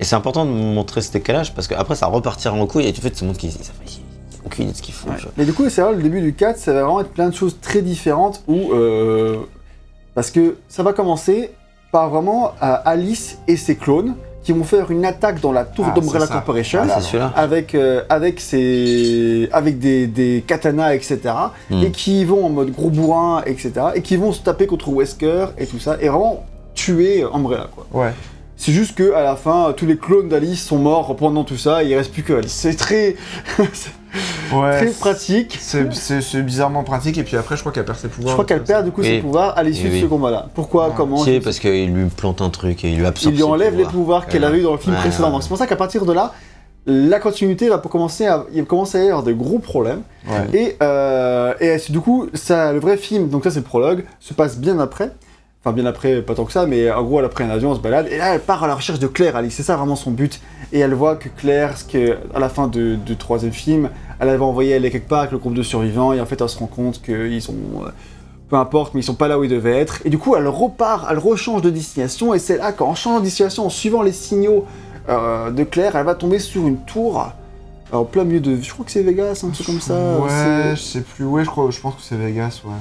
[0.00, 3.00] Et c'est important de montrer ce décalage, parce qu'après, ça repartira en couille, et tu
[3.00, 3.54] fais, montres qu'ils ils-
[3.86, 4.00] ils-
[4.32, 5.08] ils ont aucune idée de ce qu'ils font.
[5.36, 7.34] Mais du coup, c'est vrai, le début du 4, ça va vraiment être plein de
[7.34, 8.72] choses très différentes où.
[8.72, 9.38] euh,
[10.14, 11.50] parce que ça va commencer
[11.92, 15.84] par vraiment euh, Alice et ses clones qui vont faire une attaque dans la tour
[15.88, 15.92] Ah,
[16.26, 16.32] ça.
[16.34, 16.80] Corporation.
[17.00, 21.20] Celui-là Avec, euh, avec, ses, avec des, des katanas, etc.
[21.70, 21.82] Hmm.
[21.82, 23.72] Et qui vont en mode gros bourrin, etc.
[23.94, 25.96] Et qui vont se taper contre Wesker et tout ça.
[26.00, 27.86] Et vraiment tuer Umbrella, quoi.
[27.92, 28.12] ouais.
[28.60, 31.84] C'est juste que à la fin, tous les clones d'Alice sont morts pendant tout ça
[31.84, 32.52] et il reste plus que Alice.
[32.52, 33.14] C'est très,
[34.52, 34.76] Ouais.
[34.78, 35.56] très pratique.
[35.60, 38.30] C'est c'est- c'est bizarrement pratique et puis après je crois qu'elle perd ses pouvoirs.
[38.30, 40.48] Je crois qu'elle perd du coup ses pouvoirs à l'issue Oui, de ce combat-là.
[40.54, 40.94] Pourquoi Ouais.
[40.96, 43.76] Comment sais parce qu'il lui plante un truc et il lui absorbe Il lui enlève
[43.76, 44.48] les pouvoirs qu'elle Ouais.
[44.48, 45.26] avait eu dans le film Ouais, précédent.
[45.26, 45.32] ouais.
[45.34, 46.32] Donc c'est pour ça qu'à partir de là,
[46.86, 50.00] la continuité va commencer à, il va commencer à y avoir de gros problèmes.
[50.26, 50.58] Ouais.
[50.58, 54.04] Et, euh, et c'est- du coup, ça, le vrai film, donc ça c'est le prologue,
[54.20, 55.10] se passe bien après.
[55.68, 57.72] Enfin, bien après, pas tant que ça, mais en gros, elle a pris un avion,
[57.72, 59.54] on se balade, et là, elle part à la recherche de Claire, Alice.
[59.54, 60.40] C'est ça vraiment son but.
[60.72, 64.30] Et elle voit que Claire, ce que, à la fin de- du troisième film, elle
[64.30, 66.58] avait envoyé aller quelque part avec le groupe de survivants, et en fait, elle se
[66.58, 67.52] rend compte qu'ils sont.
[67.84, 67.90] euh,
[68.48, 70.00] peu importe, mais ils sont pas là où ils devaient être.
[70.06, 73.24] Et du coup, elle repart, elle rechange de destination, et c'est là qu'en changeant de
[73.24, 74.64] destination, en suivant les signaux
[75.10, 77.30] euh, de Claire, elle va tomber sur une tour.
[77.92, 78.56] En plein milieu de.
[78.60, 79.94] Je crois que c'est Vegas, un truc comme ça.
[80.18, 81.24] Ouais, je sais plus.
[81.26, 82.72] Ouais, je crois, je pense que c'est Vegas, ouais.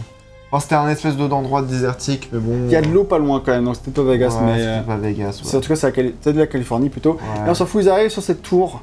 [0.59, 2.53] C'était un espèce de- d'endroit désertique, mais bon.
[2.65, 4.53] Il y a de l'eau pas loin quand même, donc c'était pas Vegas, Ouais, mais.
[4.57, 5.55] c'était euh, pas Vegas, c'est- ouais.
[5.57, 7.11] en tout cas, c'est Cali- de la Californie plutôt.
[7.13, 7.47] Ouais.
[7.47, 8.81] Et on s'en fout, ils arrivent sur cette tour.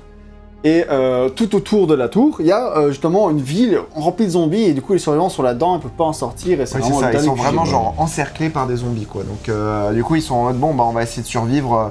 [0.67, 4.25] Et euh, tout autour de la tour, il y a euh, justement une ville remplie
[4.25, 6.65] de zombies, et du coup, les survivants sont là-dedans, ils peuvent pas en sortir, et
[6.67, 9.25] c'est vraiment ça, ils sont vraiment genre encerclés par des zombies quoi.
[9.25, 11.75] Donc euh, du coup ils sont en mode bon bah on va essayer de survivre
[11.75, 11.89] euh,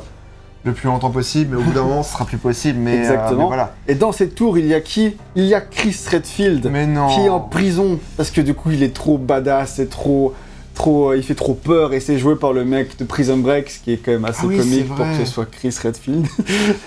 [0.65, 2.79] le plus longtemps possible, mais au bout d'un moment ce sera plus possible.
[2.79, 3.41] Mais, euh, Exactement.
[3.43, 3.75] mais voilà.
[3.87, 5.15] Et dans cette tour, il y a qui?
[5.35, 7.07] Il y a Chris Redfield, Mais non.
[7.09, 10.33] qui est en prison, parce que du coup, il est trop badass, et trop,
[10.73, 13.79] trop, il fait trop peur et c'est joué par le mec de Prison Break, ce
[13.79, 16.25] qui est quand même assez Ah oui, comique c'est pour que ce soit Chris Redfield.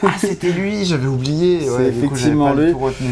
[0.03, 1.61] Ah, c'était lui, j'avais oublié.
[1.61, 2.73] C'est Ouais, coup, effectivement pas lui.
[2.73, 3.11] tout retenu.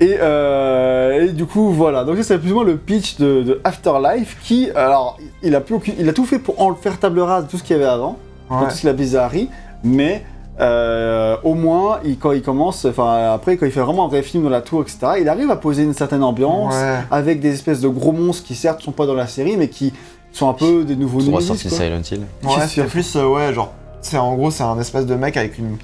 [0.00, 2.04] Et, euh, et du coup, voilà.
[2.04, 5.60] Donc, ça, c'est plus ou moins le pitch de, de Afterlife qui, alors, il a,
[5.60, 7.76] plus aucune- il a tout fait pour en faire table rase de tout ce qu'il
[7.76, 8.16] y avait avant,
[8.50, 8.64] de Ouais.
[8.68, 9.48] tout ce qu'il a bizarrerie,
[9.84, 10.24] mais
[10.60, 14.22] euh, au moins, il- quand il commence, enfin, après, quand il fait vraiment un vrai
[14.22, 16.98] film dans la tour, etc., il arrive à poser une certaine ambiance Ouais.
[17.10, 19.92] avec des espèces de gros monstres qui, certes, sont pas dans la série, mais qui
[20.32, 21.70] sont un peu des nouveaux Nemesis, ressorti.
[21.70, 22.22] Silent Hill.
[22.42, 25.58] Ouais, C'est plus, euh, ouais, genre, c'est en gros, c'est un espèce de mec avec
[25.58, 25.76] une,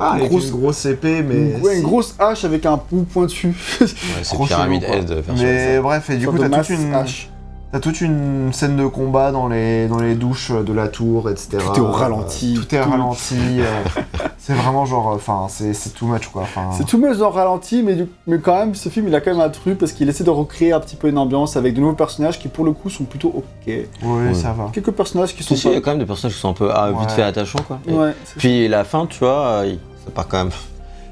[0.00, 1.34] ah, grosse- une grosse épée, mais.
[1.34, 3.48] Une, ouais, une c'est- grosse hache avec un bout pointu.
[3.80, 3.86] Ouais,
[4.22, 4.82] c'est Trop Pyramid.
[4.82, 7.28] Head version Mais bref, et du coup, t'as toute, une, hache.
[7.72, 11.58] T'as toute une scène de combat dans les, dans les douches de la tour, etc.
[11.58, 13.34] Tout est au ralenti, Euh, Tout est tout- ralenti.
[13.60, 13.64] euh,
[14.38, 16.44] c'est vraiment genre, enfin, c'est c'est too much, quoi.
[16.72, 19.20] C'est tout much dans le ralenti, mais, du- mais quand même, ce film, il a
[19.20, 21.74] quand même un truc parce qu'il essaie de recréer un petit peu une ambiance avec
[21.74, 23.72] de nouveaux personnages qui, pour le coup, sont plutôt ok.
[24.02, 24.68] Oui, ça va.
[24.72, 25.78] Quelques personnages qui sont Si, si, il y pas...
[25.78, 27.78] a quand même des personnages qui sont un peu ah, vite fait attachants quoi.
[27.88, 30.50] Et Ouais, c'est- Puis la fin, tu vois, euh, ça part quand même.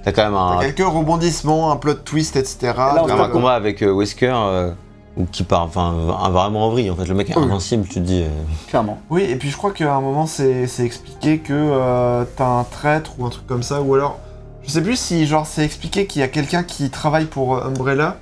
[0.05, 2.73] T'as quand même un, T'as quelques rebondissements, un plot twist, etc.
[2.77, 4.71] là, on quand même peut- un combat avec euh, Wesker euh,
[5.17, 5.93] ou qui part, enfin,
[6.31, 6.91] vraiment en vrille.
[6.91, 7.45] En fait, le mec est Oui.
[7.45, 8.23] invincible, tu te dis.
[8.23, 8.29] euh,
[8.69, 8.99] clairement.
[9.11, 12.65] Oui, et puis je crois qu'à un moment, c'est c'est expliqué que euh, t'as un
[12.65, 14.19] traître ou un truc comme ça, ou alors,
[14.63, 17.65] je sais plus si genre c'est expliqué qu'il y a quelqu'un qui travaille pour euh,
[17.67, 18.19] Umbrella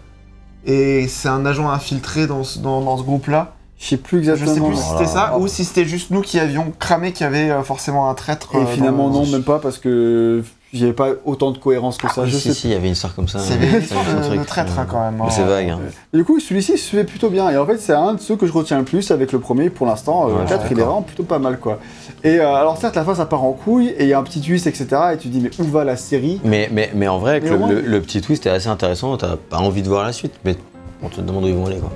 [0.67, 3.53] et c'est un agent infiltré dans ce, dans, dans ce groupe-là.
[3.79, 4.55] Je sais plus Je exactement.
[4.55, 5.39] sais plus si Oh c'était là ça là.
[5.39, 8.55] ou si c'était juste nous qui avions cramé qu'il y avait euh, forcément un traître.
[8.55, 11.97] Et euh, finalement, dans- non, même pas parce que j'y avais pas autant de cohérence
[11.99, 12.23] que ça.
[12.23, 13.39] oui, je si, sais si, il y avait une histoire comme ça.
[13.39, 15.01] C'est euh, des ça histoires me fait un de, truc, de traître euh, hein, quand
[15.01, 15.15] même.
[15.19, 15.31] mais hein.
[15.31, 15.69] c'est vague.
[15.71, 15.79] Hein.
[16.13, 17.49] Et du coup, celui-ci se fait plutôt bien.
[17.51, 19.71] Et en fait, c'est un de ceux que je retiens le plus avec le premier
[19.71, 20.29] pour l'instant.
[20.29, 21.79] Euh, Ouais, le 4, il est vraiment plutôt pas mal, quoi.
[22.25, 24.23] Et euh, alors, certes, la fin, ça part en couille et il y a un
[24.23, 24.87] petit twist, etc.
[25.15, 26.41] Et tu te dis, mais où va la série?
[26.45, 28.69] Mais, mais, mais en vrai, Mais le, au moins- le- le petit twist est assez
[28.69, 29.17] intéressant.
[29.17, 30.57] T'as pas envie de voir la suite, mais
[31.03, 31.91] on te demande où ils vont aller quoi.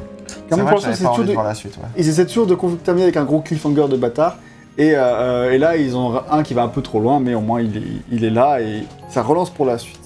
[0.49, 1.47] Quand C'est même, vrai pour que l'instant, j'avais c'est pas toujours envie de de- voir
[1.47, 1.77] la suite.
[1.77, 1.89] Ouais.
[1.99, 4.37] Ils essaient toujours de terminer avec un gros cliffhanger de bâtard.
[4.79, 7.35] Et, euh, euh, et là, ils ont un qui va un peu trop loin, mais
[7.35, 9.99] au moins il est, il est là et ça relance pour la suite.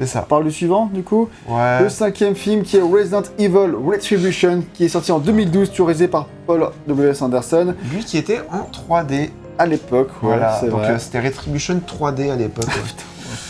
[0.00, 0.22] C'est ça.
[0.22, 1.82] Par le suivant, du coup, Ouais.
[1.82, 6.26] le cinquième film qui est Resident Evil Retribution, qui est sorti en 2012, réalisé par
[6.46, 7.20] Paul W.S.
[7.22, 9.30] Anderson Lui qui était en 3D.
[9.58, 10.10] à l'époque.
[10.22, 10.60] Voilà.
[10.62, 12.66] Donc euh, c'était Retribution 3D à l'époque.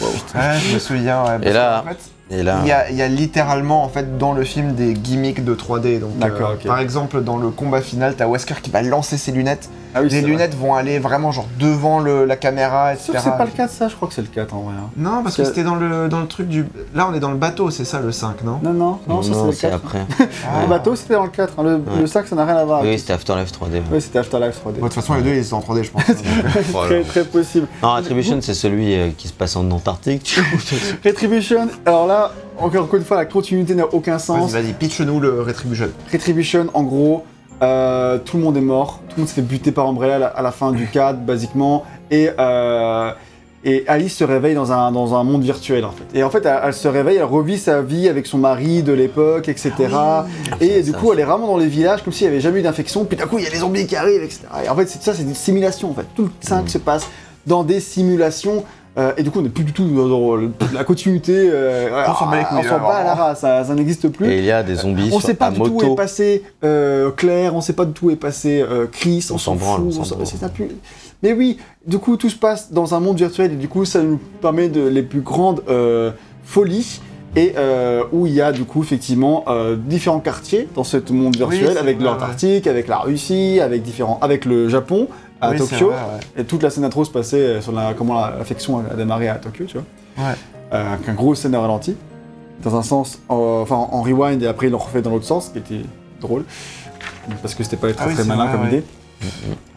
[0.01, 0.07] Wow.
[0.09, 1.25] ouais, je me souviens.
[1.43, 4.33] Et là- fait, Et là, Il y, a, il y a littéralement en fait dans
[4.33, 5.99] le film des gimmicks de 3D.
[6.01, 6.67] Donc, D'accord, euh, ok.
[6.67, 9.69] Par exemple, dans le combat final, t'as Wesker qui va lancer ses lunettes.
[9.95, 13.05] Ah oui, les lunettes vont aller vraiment genre devant le- la caméra, etc.
[13.07, 14.75] Sûr que c'est pas le 4, ça Je crois que c'est le 4 en vrai.
[14.79, 14.91] hein.
[14.97, 16.67] Non, parce que Que- c'était dans le, dans le truc du.
[16.95, 18.61] Là, on est dans le bateau, c'est ça le 5, non?
[18.63, 19.75] Non, non, non, ça c'est le c'est 4.
[19.77, 20.01] après.
[20.47, 20.63] Ah.
[20.63, 21.55] Le bateau, c'était dans le 4.
[21.59, 21.63] hein.
[21.63, 22.01] Le, Ouais.
[22.01, 22.83] le 5, ça n'a rien à voir.
[22.83, 23.83] oui, c'était Afterlife 3D.
[23.93, 24.75] Oui, c'était Afterlife 3D.
[24.75, 26.05] Bon, De toute façon, les deux, ils sont en 3D, je pense.
[26.87, 27.67] Très, très possible.
[27.83, 30.39] Non, Attribution, c'est celui euh, qui se passe en Antarctique.
[31.05, 34.51] Retribution, alors là, encore une fois, la continuité n'a aucun sens.
[34.53, 35.89] Vas-y, vas-y, pitch-nous le Retribution.
[36.13, 37.25] Retribution, en gros,
[37.63, 40.43] euh, tout le monde est mort, tout le monde s'est fait buter par Umbrella à
[40.43, 43.11] la, fin du 4, basiquement, et, euh,
[43.65, 46.05] et Alice se réveille dans un, dans un monde virtuel, en fait.
[46.17, 48.93] Et en fait, elle, elle se réveille, elle revit sa vie avec son mari de
[48.93, 49.73] l'époque, etc.
[50.61, 52.63] et du coup, elle est vraiment dans les villages, comme s'il n'y avait jamais eu
[52.63, 54.43] d'infection, puis d'un coup, il y a les zombies qui arrivent, etc.
[54.65, 56.07] Et en fait, c'est- ça, c'est des simulations, en fait.
[56.15, 57.09] Tout le 5 se passe
[57.47, 58.65] dans des simulations.
[58.99, 61.33] Euh, et du coup, on n'est plus du tout dans, dans le- la continuité.
[61.53, 62.89] euh, On s'en bat les couilles, on s'en alors.
[62.89, 64.27] bat à la race, ça, ça n'existe plus.
[64.31, 65.95] Et il y a des zombies On sur, sait pas à du tout où est
[65.97, 69.39] passé euh, Claire, on sait pas du tout où est passé euh, Chris, on, On
[69.39, 70.27] s'en branle, fout, on s'en on s'en- branle.
[70.27, 70.69] c'est ça plus-
[71.23, 74.03] Mais oui, du coup tout se passe dans un monde virtuel et du coup ça
[74.03, 76.11] nous permet de les plus grandes euh,
[76.45, 77.01] folies
[77.37, 81.37] et euh, où il y a du coup effectivement euh, différents quartiers dans ce monde
[81.37, 85.09] virtuel c'est avec vrai, l'Antarctique, avec la Russie, avec différents, avec le Japon
[85.41, 86.43] à Oui, Tokyo vrai, ouais.
[86.43, 89.37] et toute la scène intro se passait sur la, comment la- l'affection a démarré à
[89.37, 90.27] Tokyo, tu vois.
[90.27, 90.35] Ouais.
[90.73, 91.97] Euh, avec un gros scène de ralenti.
[92.65, 95.47] Dans un sens, en- enfin en rewind et après ils l'ont refait dans l'autre sens,
[95.47, 95.87] ce qui était
[96.21, 96.45] drôle.
[97.43, 98.69] Parce que c'était pas très Ah oui, très c'est malin vrai, comme ouais.
[98.69, 98.83] idée.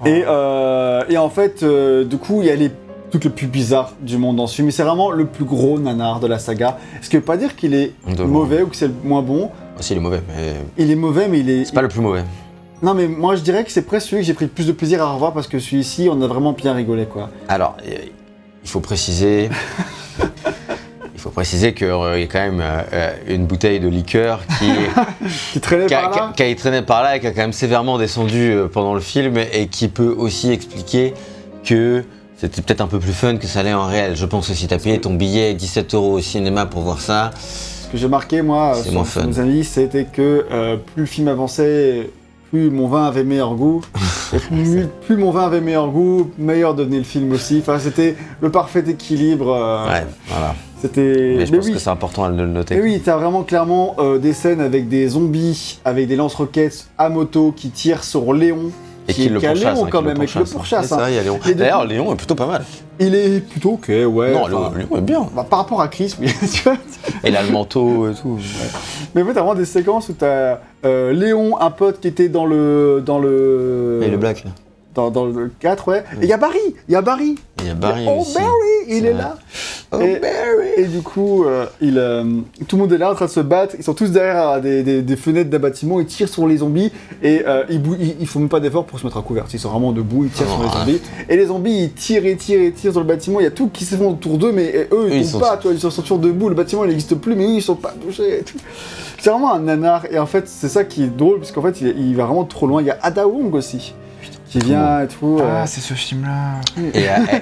[0.05, 2.71] Et, euh, et en fait, euh, du coup, il y a les
[3.09, 4.67] trucs le plus bizarre du monde dans ce film.
[4.67, 6.77] Et c'est vraiment le plus gros nanar de la saga.
[7.01, 9.49] Ce qui veut pas dire qu'il est De mauvais ou que c'est le moins bon.
[9.77, 11.65] Aussi, il est mauvais, mais Il est mauvais, mais il est.
[11.65, 12.23] c'est pas le plus mauvais.
[12.81, 14.71] Non, mais moi je dirais que c'est presque celui que j'ai pris le plus de
[14.71, 17.29] plaisir à revoir parce que celui-ci, on a vraiment bien rigolé, quoi.
[17.47, 17.93] Alors, euh,
[18.63, 19.49] il faut préciser.
[21.13, 24.71] Il faut préciser qu'il y a quand même euh, euh, une bouteille de liqueur qui,
[25.53, 26.33] Qui traînait qui, a, par là.
[26.35, 28.67] qui a- qui a traîné par là et qui a quand même sévèrement descendu euh,
[28.67, 31.13] pendant le film et qui peut aussi expliquer
[31.63, 32.03] que
[32.37, 34.15] c'était peut-être un peu plus fun que ça l'est en réel.
[34.15, 37.29] Je pense que si t'as payé ton billet 17 euros au cinéma pour voir ça,
[37.37, 42.09] Ce que j'ai marqué, moi, sur, mes avis, c'était que euh, plus le film avançait,
[42.51, 43.81] plus mon vin avait meilleur goût.
[44.33, 47.59] Et plus, plus mon vin avait meilleur goût, meilleur devenait le film aussi.
[47.61, 49.49] Enfin, c'était le parfait équilibre.
[49.53, 50.55] euh, Ouais, voilà.
[50.81, 51.35] C'était.
[51.37, 51.73] Mais je mais pense oui.
[51.73, 52.75] que c'est important de le noter.
[52.75, 57.07] Mais oui, t'as vraiment clairement euh, des scènes avec des zombies, avec des lance-roquettes à
[57.09, 58.71] moto qui tirent sur Léon.
[59.07, 59.73] Et qui le est qu'à pourchasse.
[59.75, 60.97] Léon hein, quand qui même, avec le pourchasse, hein.
[61.01, 61.09] hein.
[61.09, 61.39] Léon.
[61.55, 62.63] D'ailleurs, Léon est plutôt pas mal.
[62.99, 64.33] Il est plutôt ok, ouais.
[64.33, 65.27] non, Léon, Léon est bien.
[65.35, 66.27] bah, par rapport à Chris, oui.
[66.53, 66.73] tu vois.
[67.23, 68.37] Et il a le manteau et tout.
[69.15, 72.29] Mais en fait, t'as vraiment des séquences où t'as euh, Léon, un pote qui était
[72.29, 73.01] dans le.
[73.05, 74.01] dans le.
[74.03, 74.51] Et le black, là.
[74.93, 75.99] Dans, dans le 4, ouais.
[76.21, 78.33] Et il y a Barry Il y a Barry Il y a Barry Oh, aussi.
[78.33, 78.49] Barry
[78.89, 79.37] Il est là
[79.93, 80.19] Oh, et,
[80.81, 82.23] et du coup, euh, il, euh,
[82.67, 83.75] tout le monde est là en train de se battre.
[83.77, 86.01] Ils sont tous derrière des, des- des fenêtres d'un bâtiment.
[86.01, 86.91] Ils tirent sur les zombies
[87.23, 89.45] et euh, ils, ils, ils font même pas d'effort pour se mettre à couvert.
[89.53, 90.25] Ils sont vraiment debout.
[90.25, 90.73] Ils tirent sur les Ouais.
[90.79, 91.01] zombies.
[91.29, 93.39] Et les zombies, ils tirent et tirent et tirent sur le bâtiment.
[93.39, 95.39] Il y a tout qui se font autour d'eux, mais eux, ils, Ils tombent sont-
[95.39, 95.55] pas.
[95.57, 96.49] Toi, ils sont toujours debout.
[96.49, 98.39] Le bâtiment, il n'existe plus, mais eux, ils sont pas touchés.
[98.39, 98.57] et tout.
[99.21, 100.05] C'est vraiment un nanar.
[100.09, 102.43] Et en fait, c'est ça qui est drôle, parce qu'en fait, il, il va vraiment
[102.43, 102.81] trop loin.
[102.81, 103.93] Il y a Ada Wong aussi.
[104.49, 105.37] Qui vient et tout.
[105.39, 106.59] euh, Ah, c'est ce film-là.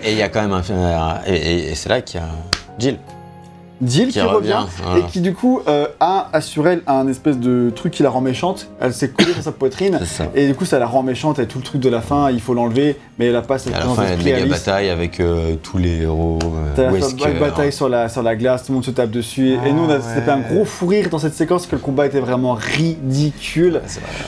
[0.03, 0.77] Et il y a quand même un film.
[0.77, 2.27] euh, Et, et- et c'est là qu'il y a
[2.77, 2.97] Jill.
[3.85, 4.99] Jill qui, Qui revient, revient, voilà.
[4.99, 8.19] et qui du coup euh, a sur elle un espèce de truc qui la rend
[8.21, 8.67] méchante.
[8.81, 9.99] Elle s'est collée sur sa poitrine
[10.35, 11.39] et du coup ça la rend méchante.
[11.39, 13.71] Et tout le truc de la fin, il faut l'enlever, mais elle a pas cette
[13.71, 14.51] Et à la fin, il y a une d'esprit, méga Alice.
[14.65, 16.39] bataille avec euh, tous les héros.
[16.75, 17.39] T'as Euh, la Wesker.
[17.39, 19.47] bataille sur la, sur la glace, tout le monde se tape dessus.
[19.49, 20.01] Et- et Ah nous, on a ouais.
[20.15, 23.81] c'était un gros fou rire dans cette séquence parce que le combat était vraiment ridicule.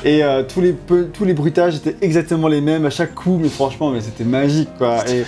[0.06, 3.38] Et euh, tous, les, peu- tous les bruitages étaient exactement les mêmes à chaque coup,
[3.42, 5.00] mais franchement, mais c'était magique quoi.
[5.10, 5.24] Et,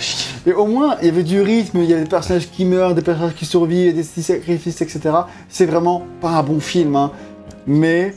[0.48, 2.94] et au moins, il y avait du rythme, il y avait des personnages qui meurent,
[2.94, 5.00] des personnages qui survivent, des sacrifices, etc.
[5.48, 7.10] C'est vraiment pas un bon film, hein.
[7.66, 8.14] mais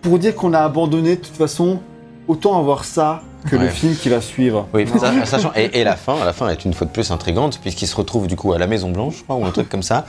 [0.00, 1.80] pour dire qu'on a abandonné, de toute façon,
[2.28, 4.68] autant avoir ça que le film qui va suivre.
[4.72, 7.58] Oui, sa- sachant, et, et la fin, la fin est une fois de plus intrigante
[7.60, 9.82] puisqu'il se retrouve du coup à la Maison Blanche, je crois, ou un truc comme
[9.82, 10.06] ça,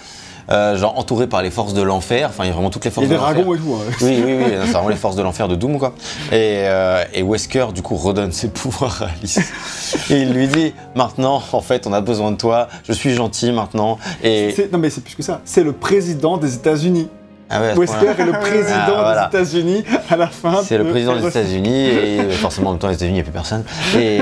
[0.49, 2.27] euh, genre entouré par les forces de l'enfer.
[2.29, 3.35] Enfin, il y a vraiment toutes les Il forces y a des de l'enfer.
[3.35, 3.75] dragons et tout.
[3.75, 3.93] hein.
[4.01, 5.93] Oui, oui, oui, c'est vraiment les forces de l'enfer de Doom, quoi.
[6.31, 9.39] Et, euh, et Wesker, du coup, redonne ses pouvoirs à Alice.
[10.09, 13.51] Et il lui dit Maintenant, en fait, on a besoin de toi, je suis gentil
[13.51, 13.97] maintenant.
[14.23, 14.53] Et.
[14.71, 17.07] Non mais c'est plus que ça, c'est le président des États-Unis.
[17.49, 19.29] Ah ouais, Wesker est le président Ah, voilà.
[19.31, 20.61] des États-Unis à la fin.
[20.63, 23.19] C'est le de- président des États-Unis et forcément en même temps les États-Unis il n'y
[23.19, 23.63] a plus personne
[23.95, 24.17] et,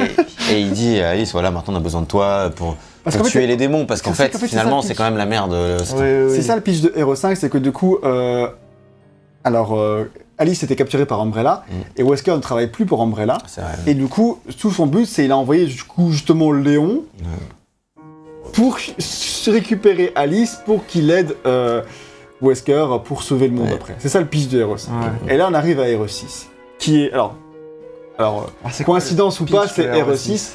[0.52, 3.32] et il dit Alice voilà maintenant on a besoin de toi pour, Parce pour fait,
[3.32, 4.98] tuer les démons parce qu'en c'est- fait, finalement ça le c'est pitch.
[4.98, 5.54] quand même la merde.
[5.54, 6.44] euh, c'est- Oui, oui, C'est oui.
[6.44, 8.48] ça le pitch de Hero 5, c'est que du coup, euh,
[9.44, 10.06] alors euh,
[10.38, 11.74] Alice était capturée par Umbrella Mm.
[11.98, 13.38] et Wesker ne travaille plus pour Umbrella.
[13.58, 13.66] Vrai.
[13.88, 17.04] Et du coup, tout son but, c'est il a envoyé du coup justement Léon
[18.54, 21.82] pour ch- récupérer Alice pour qu'il aide euh,
[22.42, 23.74] Wesker pour sauver le monde Ouais.
[23.76, 23.96] après.
[24.00, 24.92] C'est ça le pitch de Hero 5.
[24.92, 25.34] Ouais.
[25.34, 26.48] Et là, on arrive à Hero 6,
[26.80, 27.36] qui est alors.
[28.22, 30.54] Alors, Ah, c'est quoi coïncidence ou pas, c'est de Hero Hero 6.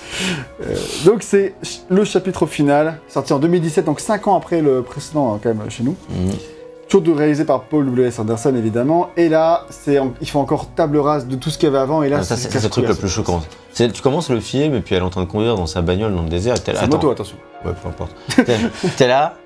[0.62, 0.74] Euh,
[1.04, 1.54] donc, c'est
[1.88, 5.68] le chapitre final, sorti en 2017, donc 5 ans après le précédent, hein, quand même,
[5.70, 5.96] chez nous.
[6.10, 6.32] Mhm.
[6.88, 8.20] Toujours réalisé par Paul W.S.
[8.20, 9.10] Anderson, évidemment.
[9.16, 12.04] Et là, il fait encore table rase de tout ce qu'il y avait avant.
[12.04, 13.42] Et là, Ah, ça c'est le truc le plus choquant.
[13.74, 16.14] Tu commences le film et puis elle est en train de conduire dans sa bagnole
[16.14, 16.54] dans le désert.
[16.64, 17.36] C'est moto, attention.
[17.64, 18.14] Ouais, peu importe.
[18.96, 19.36] T'es là.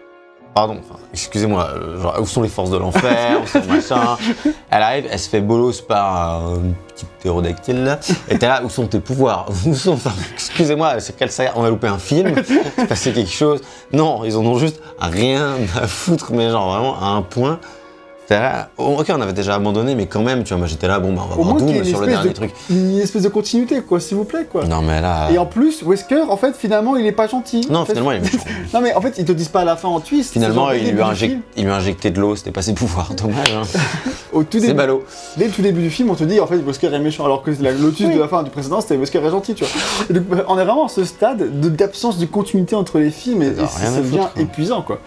[0.53, 4.17] Pardon, enfin, excusez-moi, euh, genre, où sont les forces de l'enfer, où sont machin
[4.69, 8.69] Elle arrive, elle se fait bolos par un petit ptérodactyle là, et t'es là, où
[8.69, 12.35] sont tes pouvoirs Où sont, enfin, excusez-moi, c'est quelle saga On a loupé un film,
[12.45, 13.61] c'est passé quelque chose.
[13.93, 17.61] Non, ils en ont juste rien à foutre, mais genre vraiment à un point.
[18.31, 21.01] Là, oh, ok, on avait déjà abandonné, mais quand même, tu vois, moi j'étais là,
[21.01, 22.53] bon, bah on va Au voir Doom sur le dernier de, truc.
[22.71, 24.65] une espèce de continuité, quoi, s'il vous plaît, quoi.
[24.67, 25.31] Non, mais là.
[25.33, 27.67] Et en plus, Wesker, en fait, finalement, il est pas gentil.
[27.69, 28.39] Non, En fait, finalement, il est méchant.
[28.75, 30.33] Non, mais en fait, ils te disent pas à la fin en twist.
[30.33, 33.13] Finalement, il lui, a injecté, il lui a injecté de l'eau, c'était pas ses pouvoirs,
[33.15, 33.53] dommage.
[33.53, 33.63] Hein.
[34.33, 35.03] Au tout C'est début, ballot.
[35.37, 37.43] dès le tout début du film, on te dit en fait Wesker est méchant, alors
[37.43, 38.15] que la lotus Oui.
[38.15, 40.15] de la fin du précédent c'était Wesker est gentil, tu vois.
[40.15, 43.53] Donc, on est vraiment à ce stade de- d'absence de continuité entre les films et,
[43.69, 44.31] Ça devient quoi.
[44.37, 45.01] épuisant, quoi.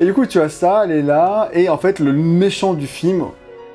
[0.00, 2.86] Et du coup, tu as ça, elle est là, et en fait, le méchant du
[2.86, 3.24] film,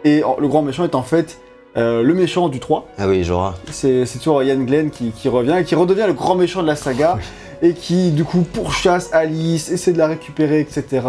[0.06, 1.40] et le grand méchant est en fait
[1.78, 2.88] euh, le méchant du 3.
[3.00, 3.56] Ah oui, Jorah.
[3.72, 6.68] C'est c'est toujours Ian Glenn qui, qui revient et qui redevient le grand méchant de
[6.68, 7.18] la saga,
[7.62, 11.02] et qui du coup pourchasse Alice, essaie de la récupérer, etc.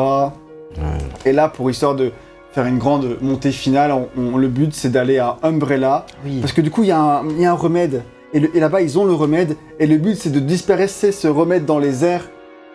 [1.25, 2.11] Et là, pour histoire de
[2.53, 6.07] faire une grande montée finale, on- on- le but c'est d'aller à Umbrella.
[6.25, 6.39] Oui.
[6.41, 8.03] Parce que du coup, il y, a un- il y a un remède.
[8.35, 9.57] Et là-bas, ils ont le remède.
[9.79, 12.29] Et le but c'est de disperser ce remède dans les airs,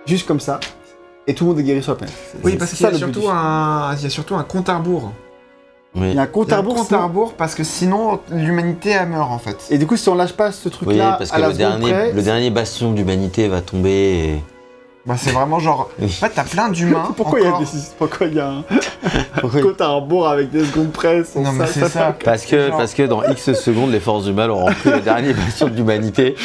[0.06, 0.60] juste comme ça.
[1.28, 2.16] Et tout le monde est guéri sur la planète.
[2.44, 3.96] Oui, parce ça, qu'il y, un...
[3.98, 5.12] il y a surtout un compte à rebours.
[5.96, 6.10] Oui.
[6.12, 7.64] Il y a un compte y à un rebours, compte sinon- à rebours parce que
[7.64, 9.58] sinon l'humanité elle meurt en fait.
[9.70, 11.54] Et du coup, si on lâche pas ce Oui, truc-là, parce à que la le
[11.54, 14.44] dernier, près, le dernier bastion d'humanité va tomber et...
[15.06, 15.90] Bah, c'est vraiment genre.
[16.00, 16.10] En Oui.
[16.10, 17.14] fait, t'as plein d'humains.
[17.16, 17.62] Pourquoi il y a encore.
[17.62, 18.64] des pourquoi il y a un
[19.54, 19.62] Oui.
[19.62, 22.14] compte à rebours avec des secondes presse Non, mais c'est ça.
[22.26, 25.00] Parce que, Genre- parce que dans X secondes, les forces du mal auront pris le
[25.00, 26.36] dernier bastion de l'humanité.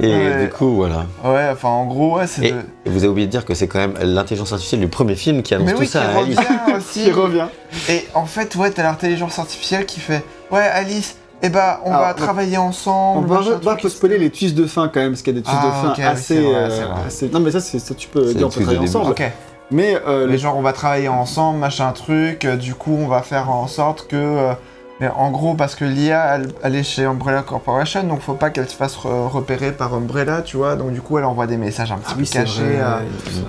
[0.00, 0.44] Et Ouais.
[0.46, 1.06] du coup, voilà.
[1.24, 2.56] Ouais, enfin en gros, ouais, c'est Et, de.
[2.86, 5.42] et vous avez oublié de dire que c'est quand même l'intelligence artificielle du premier film
[5.42, 6.38] qui annonce Mais tout oui, ça qui à Alice.
[6.78, 7.04] aussi.
[7.04, 7.46] qui revient.
[7.88, 12.02] Et en fait, ouais, t'as l'intelligence artificielle qui fait Ouais, Alice, Eh bah, on Alors,
[12.02, 13.26] va travailler ensemble.
[13.30, 13.40] On va,
[13.74, 14.18] va spoiler etc.
[14.18, 15.92] les twists de fin quand même, parce qu'il y a des twists Ah, de fin
[15.92, 18.50] ok, oui, assez, vrai, euh, assez- Non mais ça, c'est ça tu peux dire, on
[18.50, 19.10] peut travailler ensemble.
[19.10, 19.22] Ok.
[19.70, 22.44] Mais euh, Mais le- genre, on va travailler ensemble, machin truc.
[22.44, 24.16] euh, Du coup, on va faire en sorte que.
[25.02, 28.34] Euh, mais en gros, parce que l'IA, elle, elle est chez Umbrella Corporation, donc faut
[28.34, 30.76] pas qu'elle se fasse re- repérer par Umbrella, tu vois.
[30.76, 33.00] Donc, du coup, elle envoie des messages un petit Ah peu oui, cachés à,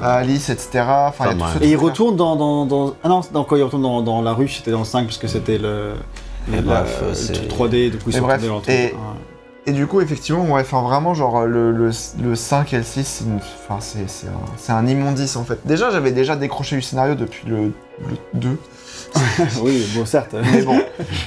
[0.01, 0.83] à Alice, etc.
[0.87, 1.49] Enfin, il y a Pas tout mal.
[1.59, 4.21] ce Et il retourne dans, dans, dans- Ah non, non, quand il retourne dans, dans
[4.21, 5.93] la rue, c'était dans le 5 parce que c'était le.
[6.51, 8.93] Et la- bref, le c'est- truc 3D, du coup ils sont bref, dans et-.
[9.65, 11.89] Et du coup, effectivement, ouais, enfin vraiment, genre le, le,
[12.21, 13.23] le 5 et le 6,
[14.57, 15.59] c'est un, immondice en fait.
[15.65, 18.57] Déjà, j'avais déjà décroché du scénario depuis le, le 2.
[19.61, 20.35] oui, bon, certes.
[20.51, 20.79] Mais bon.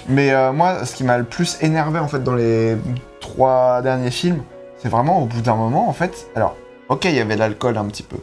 [0.09, 2.77] Mais euh, moi, ce qui m'a le plus énervé en fait dans les
[3.21, 4.43] trois derniers films,
[4.79, 6.29] c'est vraiment au bout d'un moment en fait.
[6.35, 6.57] Alors,
[6.89, 8.17] ok, il y avait l'alcool un petit peu.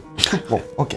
[0.50, 0.96] Bon, ok.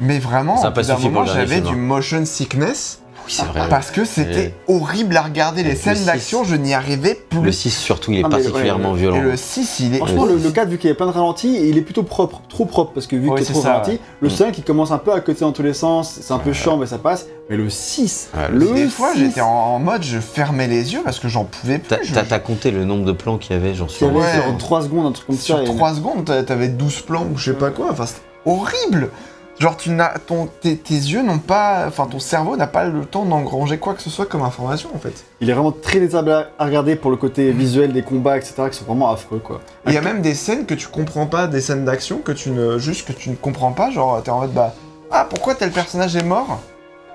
[0.00, 3.68] Mais vraiment, au bout d'un moment, j'avais du motion sickness Oui, c'est vrai.
[3.68, 5.62] parce que c'était horrible à regarder.
[5.62, 7.42] Les Le scènes d'action, je n'y arrivais plus.
[7.42, 8.98] Le 6 surtout, il est Ah, particulièrement ouais.
[9.00, 9.18] violent.
[9.18, 9.98] Et le 6, il est.
[9.98, 12.40] Franchement, le, le 4, vu qu'il y a plein de ralentis, il est plutôt propre,
[12.48, 14.00] trop propre, parce que vu Ouais, qu'il est c'est trop ça, ralenti, ouais.
[14.20, 14.30] le Mm.
[14.30, 16.78] 5 il commence un peu à côté dans tous les sens, c'est un peu chiant,
[16.78, 17.26] mais ça passe.
[17.50, 20.66] Mais le 6, Ouais, le le Des fois, 6, j'étais en, en mode, je fermais
[20.66, 21.88] les yeux parce que j'en pouvais plus.
[21.88, 24.18] T'as Je- compté le nombre de plans qu'il y avait, genre il y sur avait
[24.20, 24.32] Ouais.
[24.32, 25.62] sur 3 secondes, un truc comme Sur ça.
[25.62, 27.88] et- 3 secondes, t'a- t'avais 12 plans ou je sais pas quoi.
[27.90, 29.10] Enfin, c'était horrible.
[29.58, 31.86] Genre, tu n'as, ton, tes, tes yeux n'ont pas.
[31.88, 34.98] Enfin, ton cerveau n'a pas le temps d'engranger quoi que ce soit comme information en
[34.98, 35.24] fait.
[35.40, 38.54] Il est vraiment très désagréable à- à regarder pour le côté visuel des combats, etc.,
[38.70, 39.60] qui sont vraiment affreux, quoi.
[39.86, 42.50] Il y a même des scènes que tu comprends pas, des scènes d'action que tu
[42.50, 42.78] ne.
[42.78, 43.90] Juste que tu ne comprends pas.
[43.90, 44.74] Genre, t'es en mode, bah.
[45.10, 46.60] Ah, pourquoi tel personnage est mort?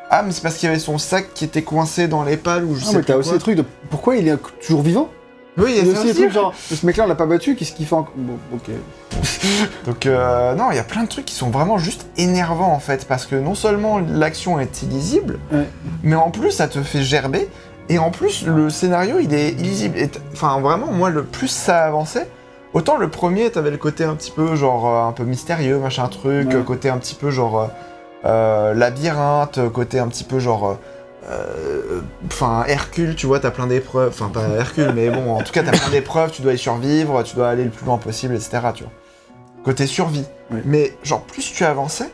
[0.10, 2.66] Ah, mais c'est parce qu'il y avait son sac qui était coincé dans les pales
[2.66, 3.38] ou je Ah, sais mais t'as aussi quoi.
[3.38, 5.08] des trucs de pourquoi il est toujours vivant?
[5.58, 7.74] Oui, il y a aussi des trucs genre, ce mec-là on l'a pas battu, qu'est-ce
[7.74, 8.72] qu'il fait encore Bon, ok.
[9.86, 12.80] Donc euh, non, il y a plein de trucs qui sont vraiment juste énervants en
[12.80, 15.68] fait, parce que non seulement l'action est illisible, Ouais.
[16.02, 17.48] mais en plus ça te fait gerber,
[17.90, 19.98] et en plus le scénario il est illisible.
[20.00, 22.28] Et Enfin vraiment, moi le plus ça avançait,
[22.74, 26.08] autant le premier t'avais le côté un petit peu genre euh, un peu mystérieux, machin
[26.08, 26.64] truc, Ouais.
[26.66, 27.70] côté un petit peu genre
[28.26, 30.78] euh, labyrinthe, côté un petit peu genre...
[31.30, 34.10] euh, Enfin, Hercule, tu vois, t'as plein d'épreuves.
[34.10, 37.24] Enfin, pas Hercule, mais bon, en tout cas, t'as plein d'épreuves, tu dois y survivre,
[37.24, 38.60] tu dois aller le plus loin possible, etc.
[38.74, 38.92] Tu vois.
[39.64, 40.26] Côté survie.
[40.52, 40.60] Oui.
[40.66, 42.10] Mais, genre, plus tu avançais,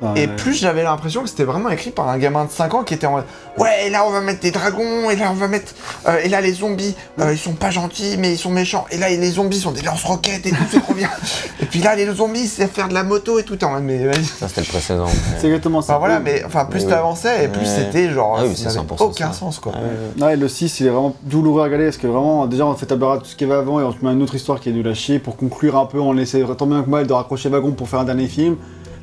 [0.00, 0.36] Ah, et ouais.
[0.36, 3.06] plus j'avais l'impression que c'était vraiment écrit par un gamin de 5 ans qui était
[3.08, 3.24] en mode
[3.58, 5.74] Ouais, et là on va mettre des dragons, et là on va mettre.
[6.06, 8.86] euh, et là les zombies, euh, ils sont pas gentils, mais ils sont méchants.
[8.92, 11.08] Et là les zombies sont des lance-roquettes et tout, c'est trop bien.
[11.60, 13.56] et puis là les deux-zombies, c'est faire de la moto et tout.
[13.56, 14.24] T'es en mode, mais vas-y.
[14.24, 15.06] Ça, c'était le précédent.
[15.06, 15.94] mais- C'est exactement ça.
[15.94, 17.66] Enfin voilà, mais enfin, plus Oui, t'avançais, et plus Ouais.
[17.66, 18.36] c'était genre.
[18.38, 19.38] Ah oui, ça c'est n'avait 100% aucun ça.
[19.38, 19.72] sens quoi.
[19.74, 19.80] Ah
[20.20, 20.24] ouais.
[20.24, 22.86] Ouais, le 6, il est vraiment douloureux à regarder parce que vraiment, déjà, on fait
[22.86, 24.60] table rase de tout ce qui va avant et on te met une autre histoire
[24.60, 25.98] qui est nulle à chier pour conclure un peu.
[25.98, 28.56] On essaie tant bien que mal de raccrocher wagon pour faire un dernier film.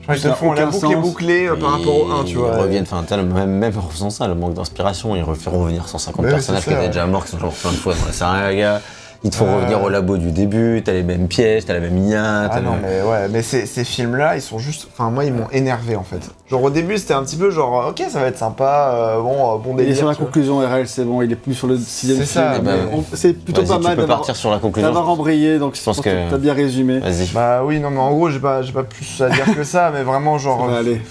[0.08, 2.52] Te Ça n'a font la boucle est bouclée euh, par rapport au 1, tu vois.
[2.56, 6.24] Ils reviennent, enfin, même, même en faisant ça, le manque d'inspiration, ils refont revenir 150
[6.26, 6.94] Ouais, personnages c'est qui ça, étaient ouais.
[6.94, 8.82] déjà morts, qui sont genre plein de fois dans la saga.
[9.26, 9.56] Ils te font Ouais.
[9.56, 12.76] revenir au labo du début, t'as les mêmes pièges, t'as la même IA, Ah non,
[12.76, 14.88] le- mais ouais, mais ces, ces films-là, ils sont juste.
[14.94, 16.30] Enfin, moi, ils m'ont énervé en fait.
[16.48, 19.56] Genre, au début, c'était un petit peu genre, ok, ça va être sympa, euh, bon,
[19.56, 19.94] euh, bon Il délire.
[19.94, 22.44] est sur la conclusion RL, c'est bon, il est plus sur le sixième C'est film.
[22.46, 24.88] ça, mais bah, on- c'est plutôt pas tu mal peux partir sur la conclusion.
[24.88, 27.00] d'avoir embrayé, donc je pense que- t'as bien résumé.
[27.00, 27.28] Vas-y.
[27.34, 29.90] Bah oui, non, mais en gros, j'ai pas, j'ai pas plus à dire que ça,
[29.92, 31.02] mais vraiment, Ça genre, va aller.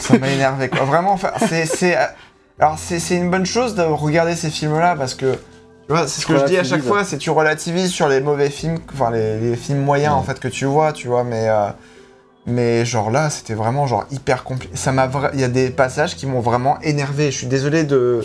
[0.00, 0.84] ça m'a énervé quoi.
[0.86, 1.66] Vraiment, enfin, c'est.
[1.66, 1.96] c'est-
[2.58, 5.34] Alors, c'est c'est une bonne chose de regarder ces films-là parce que.
[5.88, 8.20] Tu vois, c'est ce que je dis à chaque fois, c'est tu relativises sur les
[8.20, 11.48] mauvais films, enfin les, les films moyens en fait que tu vois, tu vois, mais
[11.48, 11.68] euh,
[12.46, 14.74] mais genre là, c'était vraiment genre hyper compliqué.
[14.76, 17.30] Ça m'a, il y a des passages qui m'ont vraiment énervé.
[17.30, 18.24] Je suis désolé de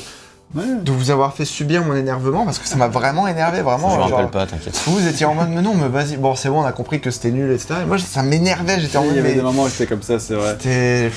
[0.56, 0.64] Ouais.
[0.82, 3.90] de vous avoir fait subir mon énervement parce que ça m'a vraiment énervé, vraiment.
[3.90, 4.82] Je me genre, rappelle pas, t'inquiète.
[4.88, 7.12] Vous étiez en mode, mais non, mais vas-y, bon, c'est bon, on a compris que
[7.12, 7.74] c'était nul, etc.
[7.84, 9.88] Et moi, ça m'énervait, j'étais en Il mode, y avait mais des moments où c'était
[9.88, 10.56] comme ça, c'est vrai.
[10.64, 11.12] Ouais.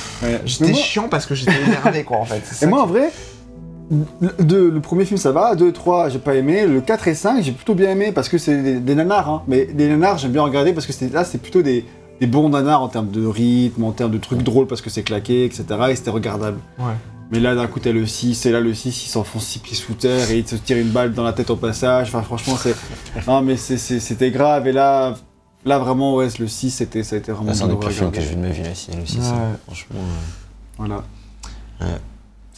[0.45, 2.41] J'étais moi- chiant parce que j'étais énervé, quoi, en fait.
[2.45, 3.13] C'est Et ça moi, en vrai,
[4.39, 7.43] deux- le premier film ça va, 2 3 j'ai pas aimé, le 4 et 5
[7.43, 9.43] j'ai plutôt bien aimé parce que c'est des, des nanars, hein.
[9.49, 11.85] mais des nanars j'aime bien regarder parce que là c'est plutôt des,
[12.21, 15.03] des bons nanars en termes de rythme, en termes de trucs drôles parce que c'est
[15.03, 15.65] claqué, etc.
[15.91, 16.59] et c'était regardable.
[16.79, 16.93] Ouais.
[17.33, 19.77] Mais là d'un coup t'as le 6 et là le 6 il s'enfonce 6 pieds
[19.77, 22.57] sous terre et il te tire une balle dans la tête au passage, enfin franchement
[22.57, 22.75] c'est...
[23.27, 25.15] non mais c'était grave et là...
[25.67, 27.91] Là vraiment ouais le 6 c'était ça a été vraiment Là, c'est un des pires
[27.91, 29.19] films que j'ai vu de ma vie, là, le 6.
[29.19, 29.23] Ouais.
[29.67, 29.97] Franchement.
[29.97, 31.03] euh, Voilà.
[31.83, 31.87] Ouais.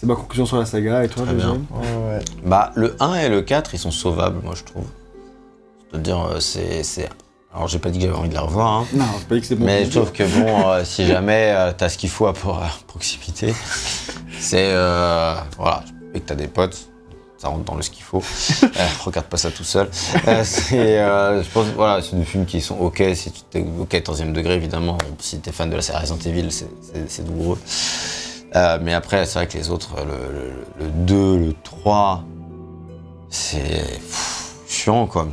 [0.02, 1.60] C'est ma conclusion sur la saga et toi Très déjà bien.
[1.70, 2.24] Ouais, ouais.
[2.44, 4.82] Bah, le 1 et le 4, ils sont sauvables, moi, je trouve.
[5.88, 6.82] C'est-à-dire, euh, c'est.
[6.82, 7.08] c'est-
[7.54, 8.86] Alors, j'ai pas dit que j'avais envie de la revoir, hein.
[8.94, 9.64] Non, c'est pas dit que c'est bon.
[9.64, 12.58] Mais je trouve que bon, euh, si jamais euh, t'as ce qu'il faut à, pour-
[12.58, 13.54] à proximité,
[14.40, 15.84] c'est euh, voilà,
[16.14, 16.88] et que t'as des potes,
[17.38, 18.24] ça rentre dans le ce qu'il faut.
[18.64, 19.88] Euh, regarde pas ça tout seul.
[20.26, 23.64] Euh, c'est, euh, je pense, voilà, c'est des films qui sont ok si tu t'es
[23.78, 24.98] ok 14e degré évidemment.
[25.20, 27.58] Si t'es fan de la série Resident Evil, c'est douloureux.
[28.54, 32.24] Euh, mais après, c'est vrai que les autres, le, le, le 2, le 3,
[33.30, 34.00] c'est
[34.68, 35.28] chiant quoi.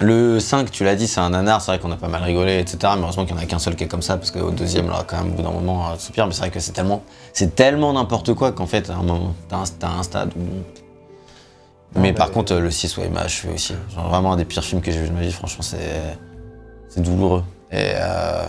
[0.00, 2.60] Le 5, tu l'as dit, c'est un nanar, c'est vrai qu'on a pas mal rigolé,
[2.60, 2.92] etc.
[2.96, 4.88] Mais heureusement qu'il n'y en a qu'un seul qui est comme ça, parce qu'au deuxième,
[4.88, 6.26] là, quand même, au bout d'un moment, euh, c'est pire.
[6.26, 9.34] Mais c'est vrai que c'est tellement, c'est tellement n'importe quoi qu'en fait, à un moment,
[9.48, 11.98] t'as un, stade où.
[11.98, 13.74] Mais par bah, contre, le 6, ouais, il m'a achevé aussi.
[13.94, 16.16] Genre vraiment un des pires films que j'ai vu de ma vie, franchement, c'est.
[16.88, 17.44] C'est douloureux.
[17.70, 18.44] Et euh,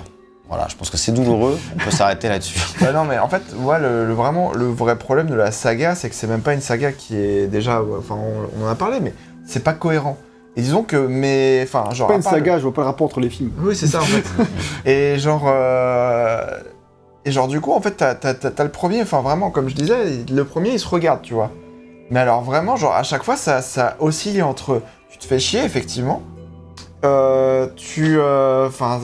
[0.49, 2.59] voilà, je pense que c'est douloureux, on peut s'arrêter là-dessus.
[2.81, 5.93] Bah non, mais en fait, ouais, le, le- vraiment, le vrai problème de la saga,
[5.95, 7.81] c'est que c'est même pas une saga qui est déjà.
[7.97, 9.13] Enfin, on, on en a parlé, mais
[9.45, 10.17] c'est pas cohérent.
[10.55, 11.61] Et disons que, mais.
[11.63, 12.07] Enfin, genre.
[12.07, 13.51] Pas une le- saga, je vois pas le rapport entre les films.
[13.59, 14.23] Oui, c'est ça en fait.
[14.89, 15.43] et genre.
[15.47, 16.59] euh,
[17.25, 19.69] Et genre, du coup, en fait, t'as, t'as- t'as- t'as le premier, enfin vraiment, comme
[19.69, 19.97] je disais,
[20.31, 21.51] le premier il se regarde, tu vois.
[22.09, 24.81] Mais alors, vraiment, genre, à chaque fois, ça, ça oscille entre.
[25.11, 26.23] Tu te fais chier, effectivement.
[27.05, 28.17] Euh, tu.
[28.17, 28.99] euh, Enfin.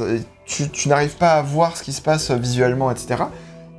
[0.46, 3.24] Tu, tu n'arrives pas à voir ce qui se passe visuellement, etc.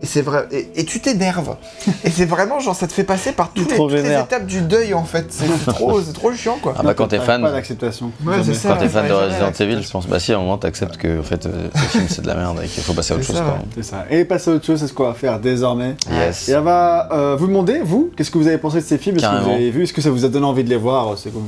[0.03, 0.47] Et c'est vrai.
[0.51, 1.57] Et, et tu t'énerves.
[2.05, 4.45] et c'est vraiment, genre, ça te fait passer par tous les, trop toutes les étapes
[4.45, 5.27] du deuil, en fait.
[5.31, 6.75] C'est trop, c'est trop chiant, quoi.
[6.77, 8.13] Ah bah quand t'es fan, Pas d'acceptation.
[8.25, 8.45] Ouais, Jamais.
[8.45, 8.69] c'est ça.
[8.71, 11.21] quand t'es fan de Resident Evil, je pense, bah si, à un moment t'acceptes que
[11.21, 13.25] en fait, euh, ce film c'est de la merde et qu'il faut passer à autre
[13.25, 13.43] chose.
[13.75, 14.05] C'est ça.
[14.11, 15.97] Et passer à autre chose, c'est ce qu'on va faire désormais.
[16.11, 16.51] Yes.
[16.51, 19.17] Et on va euh, vous demander, vous, qu'est-ce que vous avez pensé de ces films?
[19.17, 19.85] Est-ce que vous avez vu?
[19.85, 21.17] Est-ce que ça vous a donné envie de les voir?
[21.17, 21.47] C'est comme...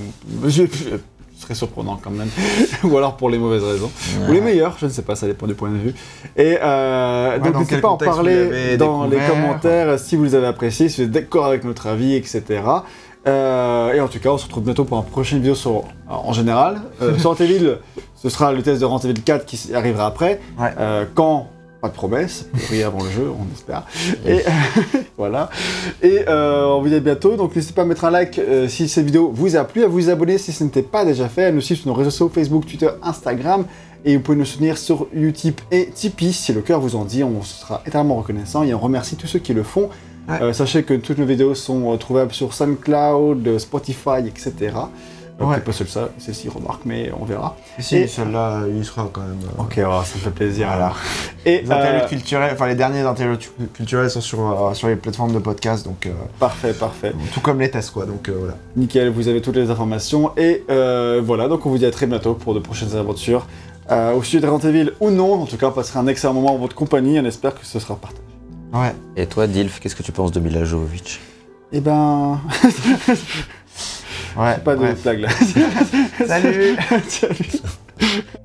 [1.48, 2.28] Serait surprenant quand même.
[2.84, 3.90] Ou alors pour les mauvaises raisons.
[4.28, 5.94] Ou les meilleures, je ne sais pas, ça dépend du point de vue.
[6.36, 10.34] Et euh, Ouais, donc n'hésitez pas à en parler dans les commentaires si vous les
[10.34, 12.62] avez appréciés, si vous êtes d'accord avec notre avis, etc.
[13.26, 16.32] Euh, et en tout cas, on se retrouve bientôt pour une prochaine vidéo sur, en
[16.32, 16.80] général.
[17.02, 20.40] Euh, sur ce sera le test de Resident Evil 4 qui arrivera après.
[20.58, 20.70] Ouais.
[20.78, 21.48] Euh, quand
[21.88, 23.86] Pas de promesse, oui avant le jeu, on espère.
[24.26, 24.40] Et
[25.16, 25.48] voilà.
[26.02, 27.36] Et euh, on vous dit à bientôt.
[27.36, 29.88] Donc n'hésitez pas à mettre un like euh, si cette vidéo vous a plu, à
[29.88, 32.28] vous abonner si ce n'était pas déjà fait, à nous suivre sur nos réseaux sociaux
[32.28, 33.64] Facebook, Twitter, Instagram.
[34.04, 36.34] Et vous pouvez nous soutenir sur Utip et Tipeee.
[36.34, 39.38] Si le cœur vous en dit, on sera éternellement reconnaissant et on remercie tous ceux
[39.38, 39.88] qui le font.
[40.28, 40.42] Ouais.
[40.42, 44.72] Euh, sachez que toutes nos vidéos sont trouvables sur SoundCloud, Spotify, etc.
[45.40, 45.54] Ouais.
[45.54, 47.56] peut-être pas celle-ci, celle-ci remarque, mais on verra.
[47.78, 49.38] Et si, Et- celle-là, il sera quand même.
[49.58, 50.66] euh, Ok, ça me fait plaisir.
[50.66, 50.92] Voilà.
[51.46, 53.40] Et Les interludes euh, culturels, enfin les derniers interludes
[53.72, 56.10] culturels sont sur, euh, sur les plateformes de podcast, donc euh,
[56.40, 57.12] parfait, parfait.
[57.32, 58.54] tout comme les tests quoi, donc euh, voilà.
[58.76, 60.32] Nickel, vous avez toutes les informations.
[60.36, 63.46] Et euh, voilà, donc on vous dit à très bientôt pour de prochaines aventures.
[63.90, 66.34] Euh, au sujet de Resident Evil ou non, en tout cas, on passera un excellent
[66.34, 67.18] moment en votre compagnie.
[67.20, 68.22] On espère que ce sera partagé.
[68.74, 68.92] Ouais.
[69.16, 71.20] Et toi, Dilf, qu'est-ce que tu penses de Mila Jovovich
[71.72, 72.38] Eh ben,
[74.38, 74.56] Ouais.
[74.64, 75.02] pas de bref.
[75.02, 75.28] blague là.
[76.26, 76.76] Salut
[77.08, 78.38] Salut.